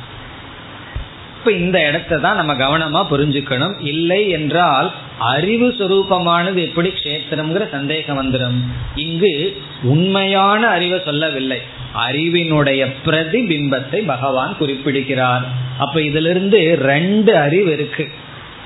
[1.39, 3.75] இப்ப இந்த இடத்தை தான் நம்ம கவனமா புரிஞ்சுக்கணும்.
[3.83, 8.59] இல்லை என்றால் அறிவு சுரூபமானது எப்படி கஷேத்திரம்ங்கிற சந்தேகம் வந்துடும்
[8.95, 11.61] இங்கு உண்மையான அறிவை சொல்லவில்லை.
[11.95, 15.43] அறிவினுடைய பிரதிபிம்பத்தை பகவான் குறிப்பிடுகிறார்.
[15.79, 18.11] அப்ப இதிலிருந்து ரெண்டு அறிவு இருக்கு.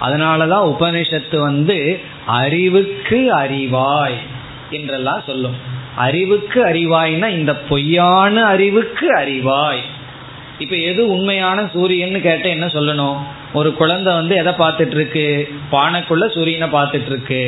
[0.01, 4.19] அதனாலதான் உபனிஷத்து வந்து அறிவுக்கு அறிவாய்
[4.71, 5.77] என்றெல்லாம் சொல்லும்.
[6.07, 9.83] அறிவுக்கு அறிவாய்னா இந்த பொய்யான அறிவுக்கு அறிவாய்.
[10.59, 13.19] இப்ப எது உண்மையான சூரியன்னு கேட்ட என்ன சொல்லணும்?
[13.53, 15.27] ஒரு குழந்தை வந்து எதை பார்த்துட்டு இருக்கு
[15.73, 17.43] பானைக்குள்ள சூரியனை பார்த்துட்டு இருக்கு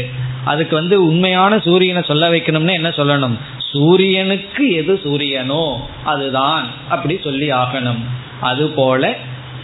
[0.45, 3.37] அதுக்கு வந்து உண்மையான சூரியனை சொல்ல வைக்கணும்னு என்ன சொல்லணும்?
[3.73, 5.65] சூரியனுக்கு எது சூரியனோ
[6.05, 8.03] அதுதான் அப்படி சொல்லி ஆகணும்.
[8.41, 9.13] அதுபோல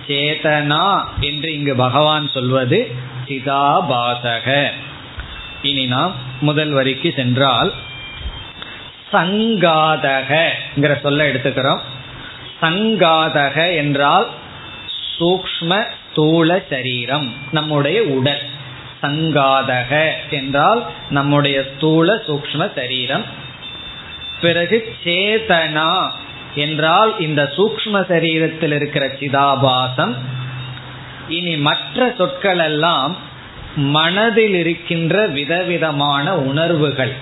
[0.08, 0.86] சேதனா
[1.20, 2.78] என்று இங்கு பகவான் சொல்வது
[3.28, 4.48] சிதாபாசக.
[5.62, 7.72] இனி நாம் முதல் வரிக்கு சென்றால்
[9.12, 11.78] சங்காதகங்கிற சொல்ல எடுத்துக்கிறோம்.
[12.62, 14.28] சங்காதக என்றால்
[15.18, 18.42] சூக்ம ஸ்தூல சரீரம் நம்முடைய உடல்.
[19.02, 23.24] சங்காதக என்றால் நம்முடைய ஸ்தூல சூக்ம சரீரம்.
[24.40, 26.10] பிறகு சேதனா
[26.54, 30.14] என்றால் இந்த சூக்ம சரீரத்தில் இருக்கிற சிதாபாசம்.
[31.28, 33.16] இனி மற்ற சொற்கள் எல்லாம்
[33.76, 37.12] மனதில் இருக்கின்ற விதவிதமான உணர்வுகள்.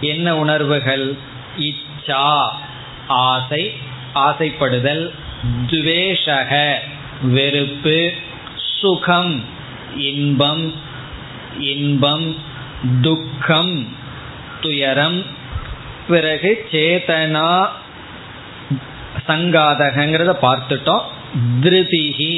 [0.00, 1.16] என்ன உணர்வுகள்?
[1.68, 2.26] இச்சா
[3.06, 3.62] ஆசை
[4.14, 5.04] ஆசைப்படுதல்
[5.70, 6.52] துவேஷக
[7.22, 7.98] வெறுப்பு
[8.80, 9.34] சுகம்
[10.10, 10.64] இன்பம்
[11.72, 12.28] இன்பம்
[13.00, 13.74] துக்கம்
[14.60, 15.18] துயரம்
[16.08, 17.50] பிறகு சேதனா
[19.28, 21.04] சங்காதகங்கிறத பார்த்துட்டோம்.
[21.62, 22.34] திருதிகி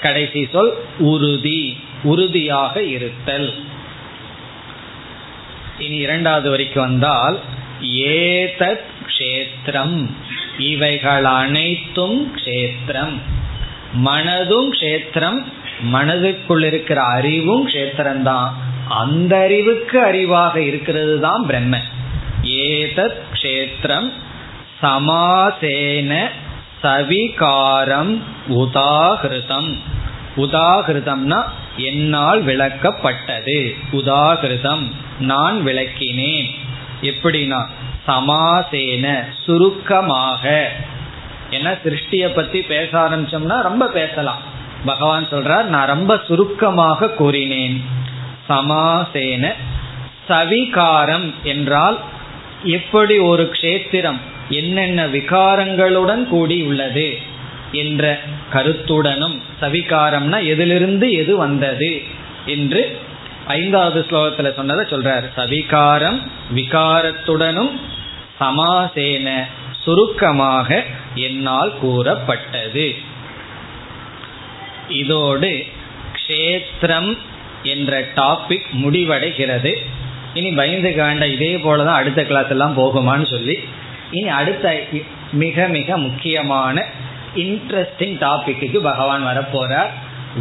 [0.00, 1.62] கடைசி சொல் உறுதி
[2.02, 3.48] உறுதியாக இருத்தல்.
[5.78, 7.36] இனி இரண்டாவது வரைக்கும் வந்தால்
[7.82, 10.10] ஏதத் கஷேத்திரம்.
[10.58, 13.20] இவைகள் அனைத்தும் கஷேத்திரம்.
[14.04, 15.44] மனதும் கஷேத்திரம்
[15.92, 18.50] மனதுக்குள் இருக்கிற அறிவும் கஷேத்திரம்தான்.
[18.88, 21.78] அந்த அறிவுக்கு அறிவாக இருக்கிறது தான் பிரம்ம.
[22.42, 24.12] ஏதத் கஷேத்திரம்
[24.82, 26.28] சமாசேன
[26.82, 29.78] சவிகாரம் உதாகிருதம்.
[30.36, 31.42] உதாகிருதம்னா
[31.76, 33.74] என்னால் விளக்கப்பட்டது.
[33.92, 36.48] உதாகிருதம் நான் விளக்கினேன்.
[37.02, 37.66] எப்படின்னா
[38.06, 40.70] சமாசேன சுருக்கமாக.
[41.50, 44.38] ஏன்னா சிருஷ்டிய பத்தி பேச ஆரம்பிச்சோம்னா ரொம்ப பேசலாம்.
[44.84, 47.84] பகவான் சொல்றார் நான் ரொம்ப சுருக்கமாக கூறினேன்.
[48.48, 49.52] சமாசேன
[50.28, 51.98] சவிகாரம் என்றால்
[52.62, 57.18] எப்படி ஒரு க்ஷேத்திரம் என்னென்ன விகாரங்களுடன் கூடி உள்ளது
[57.72, 58.20] என்ற
[58.52, 62.02] கருத்துடனும் சவிகாரம்னா எதிலிருந்து எது வந்தது
[62.46, 62.98] என்று
[63.50, 65.26] ஐந்தாவது ஸ்லோகத்துல சொன்னதை சொல்றார்.
[65.36, 66.18] சவிகாரம்
[66.54, 67.72] விகாரத்துடனும்
[68.40, 69.28] சமாசேன
[69.84, 70.84] சுருக்கமாக
[71.14, 72.86] என்னால் கூறப்பட்டது.
[74.88, 75.52] இதோடு
[76.16, 77.10] க்ஷேத்திரம்
[77.62, 79.72] என்ற டாபிக் முடிவடைகிறது.
[80.34, 83.56] இனி பயந்து காண்ட இதே போலதான் அடுத்த கிளாஸ் எல்லாம் போகுமான்னு சொல்லி.
[84.10, 84.66] இனி அடுத்த
[85.32, 86.84] மிக மிக முக்கியமான
[87.36, 89.92] இன்ட்ரெஸ்டிங் டாபிக்கு பகவான் வரப்போறார்.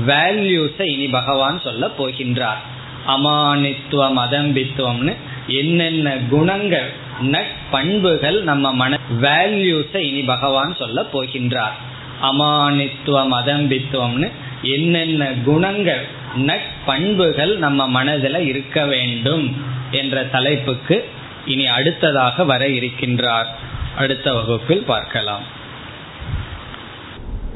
[0.07, 2.61] வேல்யூஸை இனி பகவான் சொல்ல போகின்றார்.
[3.07, 5.15] அமானித்துவம் அதம்பித்துவம்னு
[5.47, 6.89] என்னென்ன குணங்கள்
[7.21, 11.77] நட்பண்புகள் நம்ம மன வேல்யூஸை இனி பகவான் சொல்ல போகின்றார்.
[12.21, 14.31] அமானித்துவம் அதம்பித்துவம்னு
[14.61, 19.57] என்னென்ன குணங்கள் நட்பண்புகள் நம்ம மனதில் இருக்க வேண்டும்
[19.91, 21.09] என்ற தலைப்புக்கு
[21.45, 23.45] இனி அடுத்ததாக வர இருக்கின்றார்.
[23.97, 25.57] அடுத்த வகுப்பில் பார்க்கலாம்.